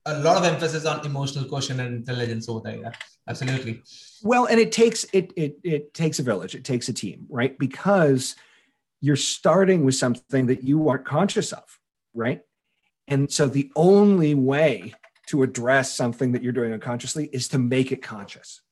a 0.07 0.19
lot 0.21 0.37
of 0.37 0.45
emphasis 0.45 0.85
on 0.85 1.05
emotional 1.05 1.45
quotient 1.47 1.81
and 1.81 1.95
intelligence 1.95 2.49
over 2.49 2.61
there. 2.61 2.81
Yeah, 2.81 2.93
absolutely. 3.27 3.83
Well, 4.23 4.47
and 4.47 4.61
it 4.61 4.73
takes 4.73 5.05
it 5.13 5.33
it 5.37 5.59
it 5.65 5.95
takes 5.95 6.19
a 6.19 6.23
village. 6.23 6.55
It 6.55 6.65
takes 6.65 6.89
a 6.89 6.93
team, 6.93 7.27
right? 7.31 7.59
Because 7.59 8.37
you're 9.01 9.17
starting 9.17 9.85
with 9.85 9.95
something 9.95 10.47
that 10.47 10.65
you 10.65 10.89
aren't 10.89 11.05
conscious 11.05 11.53
of, 11.53 11.65
right? 12.15 12.41
And 13.07 13.31
so 13.33 13.47
the 13.47 13.71
only 13.75 14.35
way 14.35 14.93
to 15.29 15.43
address 15.43 15.95
something 15.95 16.33
that 16.33 16.43
you're 16.43 16.53
doing 16.53 16.73
unconsciously 16.73 17.27
is 17.33 17.49
to 17.49 17.59
make 17.59 17.93
it 17.93 18.03
conscious, 18.03 18.62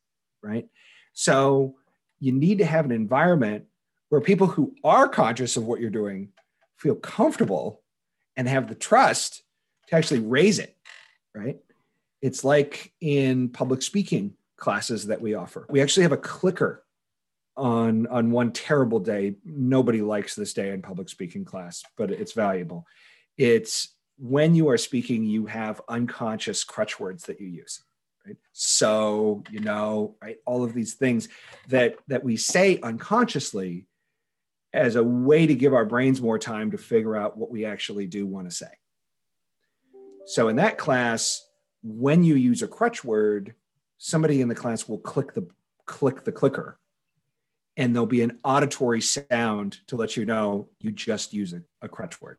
right? 0.42 0.66
So 1.12 1.77
you 2.19 2.33
need 2.33 2.59
to 2.59 2.64
have 2.64 2.85
an 2.85 2.92
environment 2.92 3.64
where 4.09 4.21
people 4.21 4.47
who 4.47 4.75
are 4.83 5.09
conscious 5.09 5.57
of 5.57 5.64
what 5.64 5.81
you're 5.81 5.90
doing 5.90 6.31
feel 6.79 6.95
comfortable 6.95 7.83
and 8.37 8.49
have 8.49 8.69
the 8.69 8.75
trust 8.75 9.42
to 9.88 9.97
actually 9.97 10.21
raise 10.21 10.59
it, 10.59 10.77
right? 11.35 11.59
It's 12.23 12.45
like 12.45 12.92
in 13.01 13.51
public 13.51 13.83
speaking 13.83 14.35
classes 14.57 15.07
that 15.07 15.21
we 15.21 15.35
offer. 15.35 15.66
We 15.69 15.83
actually 15.83 16.05
have 16.05 16.12
a 16.12 16.19
clicker 16.19 16.83
on 17.57 18.07
on 18.07 18.31
one 18.31 18.53
terrible 18.53 19.01
day. 19.01 19.35
Nobody 19.45 20.01
likes 20.01 20.35
this 20.35 20.55
day 20.55 20.71
in 20.71 20.83
public 20.83 21.09
speaking 21.09 21.45
class, 21.45 21.83
but 21.97 22.11
it's 22.11 22.33
valuable. 22.33 22.87
It's 23.37 23.96
when 24.18 24.55
you 24.55 24.68
are 24.68 24.79
speaking, 24.79 25.24
you 25.24 25.46
have 25.46 25.81
unconscious 25.88 26.64
crutch 26.64 26.98
words 26.98 27.24
that 27.24 27.40
you 27.40 27.46
use. 27.46 27.83
Right? 28.26 28.37
So, 28.52 29.44
you 29.50 29.61
know, 29.61 30.16
right, 30.22 30.38
all 30.46 30.64
of 30.64 30.74
these 30.74 30.94
things 30.94 31.29
that 31.68 31.96
that 32.09 32.24
we 32.24 32.37
say 32.37 32.81
unconsciously 32.83 33.87
as 34.72 34.96
a 34.96 35.05
way 35.05 35.46
to 35.46 35.55
give 35.55 35.72
our 35.72 35.85
brains 35.85 36.20
more 36.20 36.38
time 36.38 36.70
to 36.70 36.79
figure 36.79 37.16
out 37.16 37.37
what 37.38 37.50
we 37.50 37.64
actually 37.64 38.07
do 38.07 38.26
want 38.26 38.48
to 38.48 38.55
say. 38.55 38.66
So 40.26 40.48
in 40.48 40.57
that 40.57 40.76
class, 40.76 41.46
when 41.83 42.24
you 42.24 42.35
use 42.35 42.62
a 42.62 42.68
crutch 42.68 43.05
word, 43.05 43.55
somebody 43.98 44.40
in 44.40 44.48
the 44.48 44.55
class 44.55 44.88
will 44.88 44.98
click 44.98 45.35
the 45.35 45.48
click 45.87 46.24
the 46.24 46.33
clicker 46.33 46.79
and 47.76 47.94
there'll 47.94 48.07
be 48.07 48.22
an 48.22 48.38
auditory 48.42 49.00
sound 49.00 49.79
to 49.87 49.96
let 49.96 50.16
you 50.16 50.24
know 50.24 50.68
you 50.81 50.90
just 50.90 51.33
use 51.33 51.52
a, 51.52 51.62
a 51.83 51.88
crutch 51.88 52.20
word. 52.20 52.38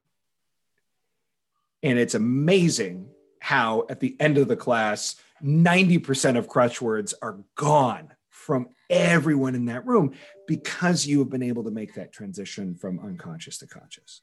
And 1.83 1.99
it's 1.99 2.15
amazing 2.15 3.09
how 3.39 3.85
at 3.89 3.99
the 3.99 4.15
end 4.19 4.37
of 4.37 4.47
the 4.47 4.55
class, 4.55 5.15
90% 5.43 6.37
of 6.37 6.47
crutch 6.47 6.81
words 6.81 7.13
are 7.21 7.39
gone 7.55 8.13
from 8.29 8.69
everyone 8.89 9.55
in 9.55 9.65
that 9.65 9.85
room 9.85 10.13
because 10.47 11.05
you 11.05 11.19
have 11.19 11.29
been 11.29 11.43
able 11.43 11.63
to 11.63 11.71
make 11.71 11.95
that 11.95 12.13
transition 12.13 12.75
from 12.75 12.99
unconscious 12.99 13.57
to 13.59 13.67
conscious. 13.67 14.21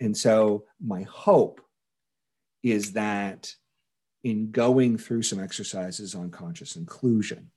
And 0.00 0.16
so, 0.16 0.64
my 0.84 1.02
hope 1.02 1.60
is 2.62 2.92
that 2.92 3.54
in 4.24 4.50
going 4.50 4.98
through 4.98 5.22
some 5.22 5.38
exercises 5.38 6.14
on 6.14 6.30
conscious 6.30 6.76
inclusion, 6.76 7.50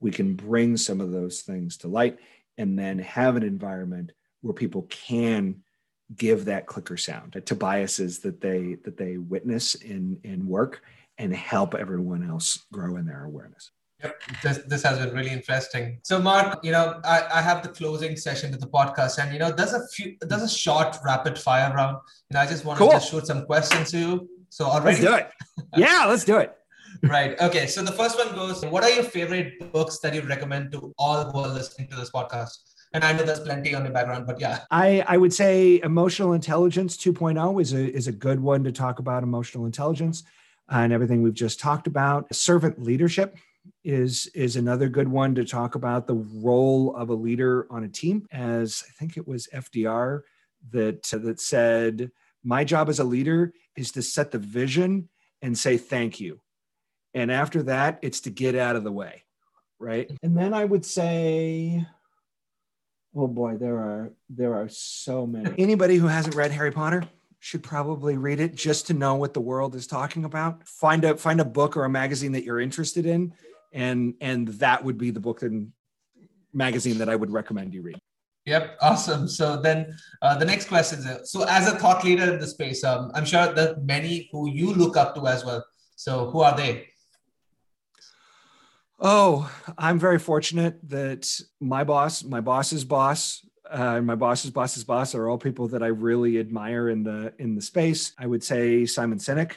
we 0.00 0.10
can 0.10 0.34
bring 0.34 0.76
some 0.76 1.00
of 1.00 1.12
those 1.12 1.42
things 1.42 1.78
to 1.78 1.88
light 1.88 2.18
and 2.58 2.78
then 2.78 2.98
have 2.98 3.36
an 3.36 3.42
environment 3.42 4.12
where 4.42 4.54
people 4.54 4.82
can 4.82 5.62
give 6.16 6.44
that 6.44 6.66
clicker 6.66 6.96
sound 6.96 7.36
uh, 7.36 7.40
to 7.40 7.54
biases 7.54 8.20
that 8.20 8.40
they 8.40 8.76
that 8.84 8.96
they 8.96 9.16
witness 9.16 9.74
in 9.76 10.18
in 10.24 10.46
work 10.46 10.82
and 11.18 11.34
help 11.34 11.74
everyone 11.74 12.28
else 12.28 12.66
grow 12.72 12.96
in 12.96 13.06
their 13.06 13.24
awareness 13.24 13.70
Yep, 14.02 14.22
this, 14.42 14.58
this 14.66 14.82
has 14.82 14.98
been 14.98 15.14
really 15.14 15.30
interesting. 15.30 15.98
So, 16.02 16.18
Mark, 16.18 16.60
you 16.64 16.72
know, 16.72 17.00
I, 17.04 17.22
I 17.34 17.42
have 17.42 17.62
the 17.62 17.68
closing 17.68 18.16
session 18.16 18.50
to 18.52 18.56
the 18.56 18.66
podcast, 18.66 19.22
and 19.22 19.32
you 19.32 19.38
know, 19.38 19.50
there's 19.50 19.74
a 19.74 19.86
few, 19.88 20.16
there's 20.22 20.42
a 20.42 20.48
short 20.48 20.96
rapid 21.04 21.38
fire 21.38 21.72
round, 21.74 21.98
and 22.30 22.38
I 22.38 22.46
just 22.46 22.64
want 22.64 22.78
cool. 22.78 22.92
to 22.92 23.00
shoot 23.00 23.26
some 23.26 23.44
questions 23.44 23.90
to 23.90 23.98
you. 23.98 24.30
So, 24.48 24.64
already, 24.64 25.02
let's 25.02 25.06
do 25.06 25.14
it. 25.14 25.30
yeah, 25.76 26.06
let's 26.08 26.24
do 26.24 26.38
it. 26.38 26.56
right. 27.02 27.38
Okay. 27.40 27.66
So 27.66 27.82
the 27.82 27.92
first 27.92 28.16
one 28.16 28.34
goes: 28.34 28.64
What 28.64 28.84
are 28.84 28.90
your 28.90 29.04
favorite 29.04 29.70
books 29.72 29.98
that 29.98 30.14
you 30.14 30.22
recommend 30.22 30.72
to 30.72 30.94
all 30.98 31.30
who 31.30 31.38
are 31.40 31.48
listening 31.48 31.88
to 31.88 31.96
this 31.96 32.10
podcast? 32.10 32.56
And 32.92 33.04
I 33.04 33.12
know 33.12 33.22
there's 33.22 33.40
plenty 33.40 33.74
on 33.74 33.84
the 33.84 33.90
background, 33.90 34.26
but 34.26 34.40
yeah. 34.40 34.60
I, 34.70 35.04
I 35.06 35.16
would 35.16 35.32
say 35.32 35.80
Emotional 35.82 36.32
Intelligence 36.32 36.96
2.0 36.96 37.62
is 37.62 37.72
a, 37.72 37.92
is 37.92 38.08
a 38.08 38.12
good 38.12 38.40
one 38.40 38.64
to 38.64 38.72
talk 38.72 38.98
about 38.98 39.22
emotional 39.22 39.64
intelligence 39.64 40.24
uh, 40.72 40.78
and 40.78 40.92
everything 40.92 41.22
we've 41.22 41.34
just 41.34 41.60
talked 41.60 41.86
about. 41.86 42.34
Servant 42.34 42.82
Leadership 42.82 43.36
is 43.84 44.26
is 44.34 44.56
another 44.56 44.88
good 44.88 45.08
one 45.08 45.34
to 45.34 45.44
talk 45.44 45.74
about 45.74 46.06
the 46.06 46.14
role 46.14 46.94
of 46.96 47.08
a 47.08 47.14
leader 47.14 47.66
on 47.70 47.84
a 47.84 47.88
team 47.88 48.26
as 48.30 48.84
i 48.88 48.92
think 48.92 49.16
it 49.16 49.26
was 49.26 49.48
fdr 49.54 50.20
that 50.70 51.02
that 51.04 51.40
said 51.40 52.10
my 52.42 52.64
job 52.64 52.88
as 52.88 52.98
a 52.98 53.04
leader 53.04 53.52
is 53.76 53.90
to 53.92 54.02
set 54.02 54.30
the 54.30 54.38
vision 54.38 55.08
and 55.42 55.56
say 55.56 55.76
thank 55.78 56.20
you 56.20 56.40
and 57.14 57.30
after 57.30 57.62
that 57.62 57.98
it's 58.02 58.20
to 58.20 58.30
get 58.30 58.54
out 58.54 58.76
of 58.76 58.84
the 58.84 58.92
way 58.92 59.24
right 59.78 60.10
and 60.22 60.36
then 60.36 60.52
i 60.52 60.64
would 60.64 60.84
say 60.84 61.84
oh 63.14 63.26
boy 63.26 63.56
there 63.56 63.76
are 63.76 64.12
there 64.28 64.54
are 64.54 64.68
so 64.68 65.26
many 65.26 65.50
anybody 65.58 65.96
who 65.96 66.06
hasn't 66.06 66.34
read 66.34 66.50
harry 66.50 66.70
potter 66.70 67.02
should 67.38 67.62
probably 67.62 68.16
read 68.16 68.38
it 68.38 68.54
just 68.54 68.86
to 68.86 68.94
know 68.94 69.14
what 69.14 69.32
the 69.34 69.40
world 69.40 69.74
is 69.74 69.86
talking 69.86 70.24
about 70.24 70.66
find 70.66 71.04
a 71.04 71.16
find 71.16 71.40
a 71.40 71.44
book 71.44 71.76
or 71.76 71.84
a 71.84 71.88
magazine 71.88 72.32
that 72.32 72.44
you're 72.44 72.60
interested 72.60 73.06
in 73.06 73.32
and 73.72 74.14
and 74.20 74.48
that 74.48 74.84
would 74.84 74.98
be 74.98 75.10
the 75.10 75.20
book 75.20 75.42
and 75.42 75.72
magazine 76.52 76.98
that 76.98 77.08
I 77.08 77.16
would 77.16 77.30
recommend 77.30 77.74
you 77.74 77.82
read. 77.82 77.98
Yep, 78.46 78.78
awesome. 78.80 79.28
So 79.28 79.60
then 79.60 79.96
uh, 80.22 80.36
the 80.38 80.44
next 80.44 80.68
question 80.68 81.00
is: 81.00 81.30
so 81.30 81.44
as 81.44 81.68
a 81.68 81.78
thought 81.78 82.04
leader 82.04 82.32
in 82.32 82.40
the 82.40 82.46
space, 82.46 82.82
um, 82.84 83.10
I'm 83.14 83.24
sure 83.24 83.52
that 83.52 83.84
many 83.84 84.28
who 84.32 84.50
you 84.50 84.72
look 84.72 84.96
up 84.96 85.14
to 85.16 85.26
as 85.26 85.44
well. 85.44 85.64
So 85.96 86.30
who 86.30 86.40
are 86.40 86.56
they? 86.56 86.86
Oh, 89.02 89.50
I'm 89.78 89.98
very 89.98 90.18
fortunate 90.18 90.78
that 90.90 91.26
my 91.58 91.84
boss, 91.84 92.22
my 92.22 92.42
boss's 92.42 92.84
boss, 92.84 93.46
uh, 93.70 94.02
my 94.02 94.14
boss's 94.14 94.50
boss's 94.50 94.84
boss 94.84 95.14
are 95.14 95.26
all 95.26 95.38
people 95.38 95.68
that 95.68 95.82
I 95.82 95.86
really 95.86 96.38
admire 96.38 96.90
in 96.90 97.02
the 97.02 97.32
in 97.38 97.54
the 97.54 97.62
space. 97.62 98.12
I 98.18 98.26
would 98.26 98.44
say 98.44 98.84
Simon 98.84 99.18
Sinek 99.18 99.52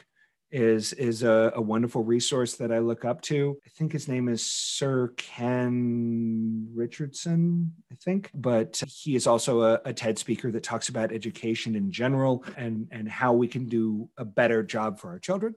is 0.50 0.94
is 0.94 1.24
a, 1.24 1.52
a, 1.56 1.60
wonderful 1.60 2.04
resource 2.04 2.54
that 2.54 2.72
I 2.72 2.78
look 2.78 3.04
up 3.04 3.20
to. 3.22 3.58
I 3.66 3.68
think 3.70 3.92
his 3.92 4.08
name 4.08 4.28
is 4.28 4.46
Sir 4.46 5.08
Ken 5.16 6.68
Richardson, 6.74 7.74
I 7.92 7.96
think, 7.96 8.30
but 8.32 8.80
he 8.88 9.14
is 9.16 9.26
also 9.26 9.62
a, 9.62 9.80
a, 9.84 9.92
TED 9.92 10.16
speaker 10.16 10.52
that 10.52 10.62
talks 10.62 10.88
about 10.88 11.12
education 11.12 11.74
in 11.74 11.90
general 11.90 12.44
and 12.56 12.86
and 12.92 13.08
how 13.08 13.34
we 13.34 13.48
can 13.48 13.66
do 13.66 14.08
a 14.16 14.24
better 14.24 14.62
job 14.62 15.00
for 15.00 15.08
our 15.08 15.18
children. 15.18 15.54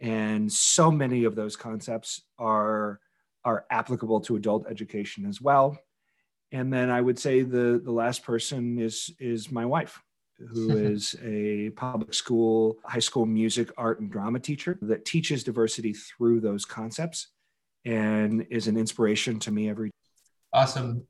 And 0.00 0.50
so 0.50 0.90
many 0.90 1.24
of 1.24 1.36
those 1.36 1.54
concepts 1.54 2.22
are 2.38 2.98
are 3.44 3.64
applicable 3.70 4.20
to 4.22 4.36
adult 4.36 4.66
education 4.68 5.26
as 5.26 5.40
well. 5.40 5.78
And 6.52 6.72
then 6.72 6.90
I 6.90 7.00
would 7.00 7.18
say 7.18 7.42
the 7.42 7.80
the 7.82 7.92
last 7.92 8.24
person 8.24 8.78
is 8.78 9.10
is 9.18 9.50
my 9.50 9.64
wife 9.64 10.00
who 10.38 10.70
is 10.76 11.14
a 11.22 11.70
public 11.70 12.14
school, 12.14 12.78
high 12.84 12.98
school 12.98 13.26
music, 13.26 13.70
art, 13.76 14.00
and 14.00 14.10
drama 14.10 14.38
teacher 14.38 14.78
that 14.82 15.04
teaches 15.04 15.44
diversity 15.44 15.92
through 15.92 16.40
those 16.40 16.64
concepts 16.64 17.28
and 17.84 18.46
is 18.50 18.68
an 18.68 18.76
inspiration 18.76 19.38
to 19.40 19.50
me 19.50 19.68
every 19.68 19.88
day. 19.88 19.96
Awesome. 20.52 21.06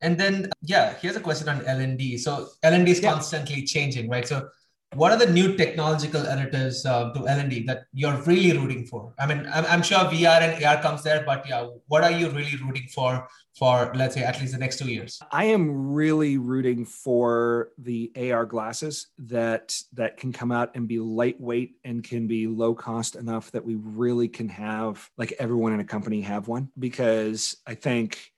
And 0.00 0.18
then, 0.18 0.50
yeah, 0.62 0.94
here's 1.00 1.16
a 1.16 1.20
question 1.20 1.48
on 1.48 1.64
L&D. 1.66 2.18
So 2.18 2.48
L&D 2.62 2.90
is 2.90 3.00
yeah. 3.00 3.12
constantly 3.12 3.64
changing, 3.64 4.08
right? 4.08 4.26
So 4.26 4.48
what 4.94 5.12
are 5.12 5.18
the 5.18 5.30
new 5.30 5.56
technological 5.56 6.22
additives 6.22 6.86
uh, 6.86 7.12
to 7.12 7.28
L&D 7.28 7.64
that 7.66 7.84
you're 7.92 8.16
really 8.22 8.56
rooting 8.56 8.86
for? 8.86 9.12
I 9.18 9.26
mean, 9.26 9.46
I'm, 9.52 9.66
I'm, 9.66 9.82
sure 9.82 9.98
VR 9.98 10.40
and 10.40 10.64
AR 10.64 10.80
comes 10.80 11.02
there, 11.02 11.22
but 11.26 11.46
yeah, 11.46 11.68
what 11.88 12.04
are 12.04 12.10
you 12.10 12.30
really 12.30 12.56
rooting 12.56 12.88
for 12.88 13.28
for 13.58 13.92
let's 13.94 14.14
say 14.14 14.22
at 14.22 14.40
least 14.40 14.52
the 14.52 14.58
next 14.58 14.78
two 14.78 14.88
years? 14.90 15.20
I 15.30 15.44
am 15.44 15.92
really 15.92 16.38
rooting 16.38 16.84
for 16.86 17.70
the 17.76 18.12
AR 18.16 18.46
glasses 18.46 19.08
that 19.18 19.76
that 19.92 20.16
can 20.16 20.32
come 20.32 20.52
out 20.52 20.70
and 20.74 20.88
be 20.88 20.98
lightweight 20.98 21.72
and 21.84 22.02
can 22.02 22.26
be 22.26 22.46
low 22.46 22.74
cost 22.74 23.16
enough 23.16 23.50
that 23.50 23.64
we 23.64 23.74
really 23.74 24.28
can 24.28 24.48
have 24.48 25.10
like 25.18 25.34
everyone 25.38 25.74
in 25.74 25.80
a 25.80 25.84
company 25.84 26.22
have 26.22 26.48
one 26.48 26.70
because 26.78 27.56
I 27.66 27.74
think 27.74 28.32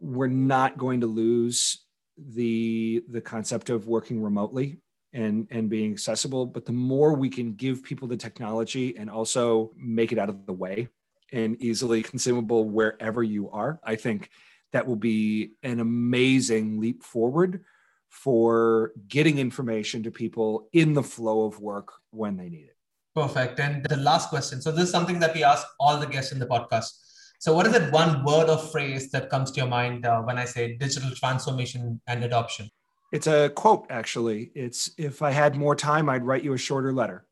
we're 0.00 0.26
not 0.26 0.76
going 0.76 1.00
to 1.00 1.06
lose 1.06 1.86
the 2.18 3.04
the 3.08 3.20
concept 3.20 3.70
of 3.70 3.86
working 3.86 4.22
remotely 4.22 4.80
and 5.12 5.46
and 5.50 5.70
being 5.70 5.92
accessible 5.92 6.46
but 6.46 6.64
the 6.64 6.72
more 6.72 7.14
we 7.14 7.28
can 7.28 7.54
give 7.54 7.82
people 7.82 8.08
the 8.08 8.16
technology 8.16 8.96
and 8.96 9.08
also 9.08 9.72
make 9.76 10.12
it 10.12 10.18
out 10.18 10.28
of 10.28 10.46
the 10.46 10.52
way 10.52 10.88
and 11.32 11.60
easily 11.62 12.02
consumable 12.02 12.68
wherever 12.68 13.22
you 13.22 13.50
are 13.50 13.80
i 13.84 13.94
think 13.94 14.30
that 14.72 14.86
will 14.86 14.96
be 14.96 15.52
an 15.62 15.80
amazing 15.80 16.80
leap 16.80 17.02
forward 17.02 17.64
for 18.10 18.92
getting 19.08 19.38
information 19.38 20.02
to 20.02 20.10
people 20.10 20.68
in 20.72 20.94
the 20.94 21.02
flow 21.02 21.46
of 21.46 21.60
work 21.60 21.92
when 22.10 22.36
they 22.36 22.48
need 22.48 22.66
it. 22.66 22.76
Perfect. 23.14 23.60
And 23.60 23.84
the 23.84 23.96
last 23.96 24.28
question. 24.28 24.60
So 24.60 24.70
this 24.70 24.84
is 24.84 24.90
something 24.90 25.18
that 25.20 25.34
we 25.34 25.44
ask 25.44 25.66
all 25.80 25.98
the 25.98 26.06
guests 26.06 26.32
in 26.32 26.38
the 26.38 26.46
podcast. 26.46 26.90
So 27.38 27.54
what 27.54 27.66
is 27.66 27.72
that 27.72 27.92
one 27.92 28.24
word 28.24 28.48
or 28.48 28.58
phrase 28.58 29.10
that 29.10 29.28
comes 29.30 29.50
to 29.52 29.60
your 29.60 29.68
mind 29.68 30.06
uh, 30.06 30.22
when 30.22 30.38
i 30.38 30.46
say 30.46 30.76
digital 30.76 31.10
transformation 31.10 32.00
and 32.06 32.24
adoption 32.24 32.70
it's 33.12 33.26
a 33.26 33.50
quote, 33.50 33.86
actually. 33.90 34.50
It's 34.54 34.90
if 34.98 35.22
I 35.22 35.30
had 35.30 35.56
more 35.56 35.76
time, 35.76 36.08
I'd 36.08 36.24
write 36.24 36.42
you 36.42 36.52
a 36.52 36.58
shorter 36.58 36.92
letter. 36.92 37.24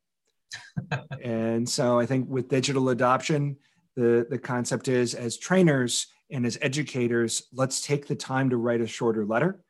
and 1.23 1.69
so 1.69 1.99
I 1.99 2.07
think 2.07 2.29
with 2.29 2.49
digital 2.49 2.91
adoption, 2.91 3.57
the, 3.97 4.27
the 4.29 4.39
concept 4.39 4.89
is 4.89 5.15
as 5.15 5.37
trainers 5.37 6.07
and 6.31 6.47
as 6.47 6.59
educators, 6.63 7.45
let's 7.53 7.81
take 7.81 8.07
the 8.07 8.15
time 8.15 8.51
to 8.51 8.57
write 8.57 8.81
a 8.81 8.87
shorter 8.87 9.25
letter 9.25 9.61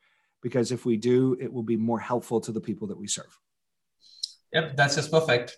because 0.43 0.73
if 0.73 0.85
we 0.85 0.97
do, 0.97 1.37
it 1.41 1.53
will 1.53 1.63
be 1.63 1.77
more 1.77 1.99
helpful 1.99 2.41
to 2.41 2.53
the 2.53 2.61
people 2.61 2.87
that 2.89 2.97
we 2.97 3.07
serve. 3.07 3.39
Yep, 4.53 4.77
that's 4.77 4.95
just 4.95 5.11
perfect. 5.11 5.57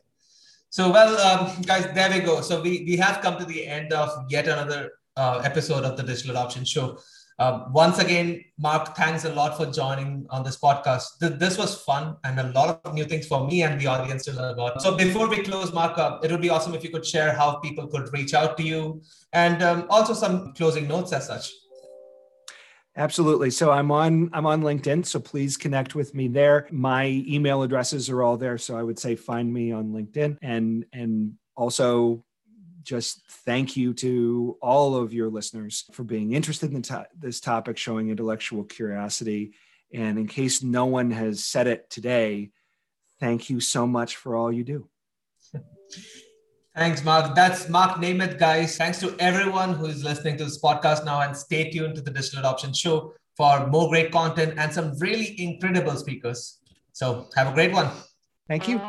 So, 0.71 0.91
well, 0.91 1.19
um, 1.21 1.63
guys, 1.63 1.93
there 1.95 2.11
we 2.11 2.21
go. 2.21 2.41
So, 2.41 2.63
we, 2.63 2.85
we 2.87 2.97
have 2.97 3.21
come 3.21 3.39
to 3.39 3.45
the 3.45 3.67
end 3.67 3.93
of 3.93 4.11
yet 4.29 4.47
another 4.47 4.93
uh, 5.17 5.43
episode 5.45 5.85
of 5.85 5.97
the 5.97 6.03
Digital 6.03 6.33
Adoption 6.33 6.65
Show. 6.65 6.99
Um, 7.39 7.71
once 7.73 7.99
again, 7.99 8.43
Mark, 8.59 8.97
thanks 8.97 9.27
a 9.27 9.33
lot 9.35 9.59
for 9.59 9.67
joining 9.67 10.27
on 10.31 10.43
this 10.43 10.57
podcast. 10.59 11.19
Th- 11.21 11.35
this 11.35 11.59
was 11.59 11.83
fun 11.83 12.17
and 12.25 12.41
a 12.41 12.51
lot 12.53 12.81
of 12.85 12.95
new 12.95 13.05
things 13.05 13.27
for 13.27 13.47
me 13.47 13.63
and 13.63 13.79
the 13.79 13.87
audience 13.87 14.25
to 14.25 14.33
learn 14.33 14.55
about. 14.55 14.81
So 14.81 14.97
before 14.97 15.29
we 15.29 15.43
close, 15.43 15.71
Mark, 15.73 15.99
uh, 15.99 16.19
it 16.23 16.31
would 16.31 16.41
be 16.41 16.49
awesome 16.49 16.75
if 16.75 16.83
you 16.83 16.89
could 16.89 17.05
share 17.05 17.35
how 17.35 17.57
people 17.57 17.87
could 17.89 18.11
reach 18.15 18.33
out 18.33 18.57
to 18.57 18.63
you 18.63 19.03
and 19.35 19.63
um, 19.63 19.87
also 19.91 20.15
some 20.15 20.55
closing 20.55 20.89
notes 20.89 21.13
as 21.13 21.27
such. 21.27 21.53
Absolutely. 22.97 23.51
So 23.51 23.71
I'm 23.71 23.91
on 23.91 24.31
I'm 24.33 24.47
on 24.47 24.63
LinkedIn, 24.63 25.05
so 25.05 25.21
please 25.21 25.59
connect 25.59 25.95
with 25.95 26.15
me 26.15 26.29
there. 26.29 26.67
My 26.71 27.05
email 27.29 27.63
addresses 27.63 28.09
are 28.09 28.23
all 28.23 28.39
there, 28.39 28.57
so 28.57 28.75
I 28.75 28.83
would 28.83 28.99
say 28.99 29.15
find 29.15 29.53
me 29.53 29.71
on 29.71 29.93
LinkedIn 29.93 30.39
and 30.41 30.87
and 30.95 31.35
also 31.55 32.25
just 32.87 33.27
thank 33.45 33.77
you 33.77 33.93
to 33.95 34.57
all 34.63 34.95
of 34.95 35.13
your 35.13 35.29
listeners 35.29 35.85
for 35.93 36.05
being 36.05 36.33
interested 36.33 36.73
in 36.73 36.83
to- 36.83 37.07
this 37.19 37.41
topic, 37.41 37.77
showing 37.77 38.09
intellectual 38.09 38.65
curiosity. 38.65 39.53
And 39.93 40.19
in 40.19 40.27
case 40.27 40.63
no 40.63 40.87
one 40.87 41.11
has 41.11 41.45
said 41.45 41.67
it 41.67 41.91
today, 41.91 42.51
thank 43.21 43.51
you 43.51 43.61
so 43.61 43.87
much 43.87 44.17
for 44.17 44.37
all 44.37 44.53
you 44.53 44.65
do. 44.65 44.89
Thanks, 46.77 47.03
Mark. 47.05 47.35
That's 47.35 47.69
Mark 47.69 47.97
Nemeth, 47.97 48.39
guys. 48.39 48.77
Thanks 48.77 49.01
to 49.01 49.17
everyone 49.19 49.75
who 49.75 49.87
is 49.87 50.05
listening 50.05 50.37
to 50.39 50.45
this 50.45 50.61
podcast 50.61 51.05
now, 51.07 51.23
and 51.23 51.35
stay 51.35 51.71
tuned 51.71 51.95
to 51.97 52.03
the 52.03 52.11
Digital 52.11 52.41
Adoption 52.41 52.73
Show 52.75 53.15
for 53.35 53.67
more 53.69 53.89
great 53.89 54.13
content 54.13 54.55
and 54.59 54.73
some 54.73 54.97
really 54.99 55.41
incredible 55.41 55.97
speakers. 55.97 56.59
So, 56.93 57.31
have 57.35 57.49
a 57.49 57.55
great 57.55 57.73
one. 57.73 57.91
Thank 58.47 58.69
you. 58.69 58.81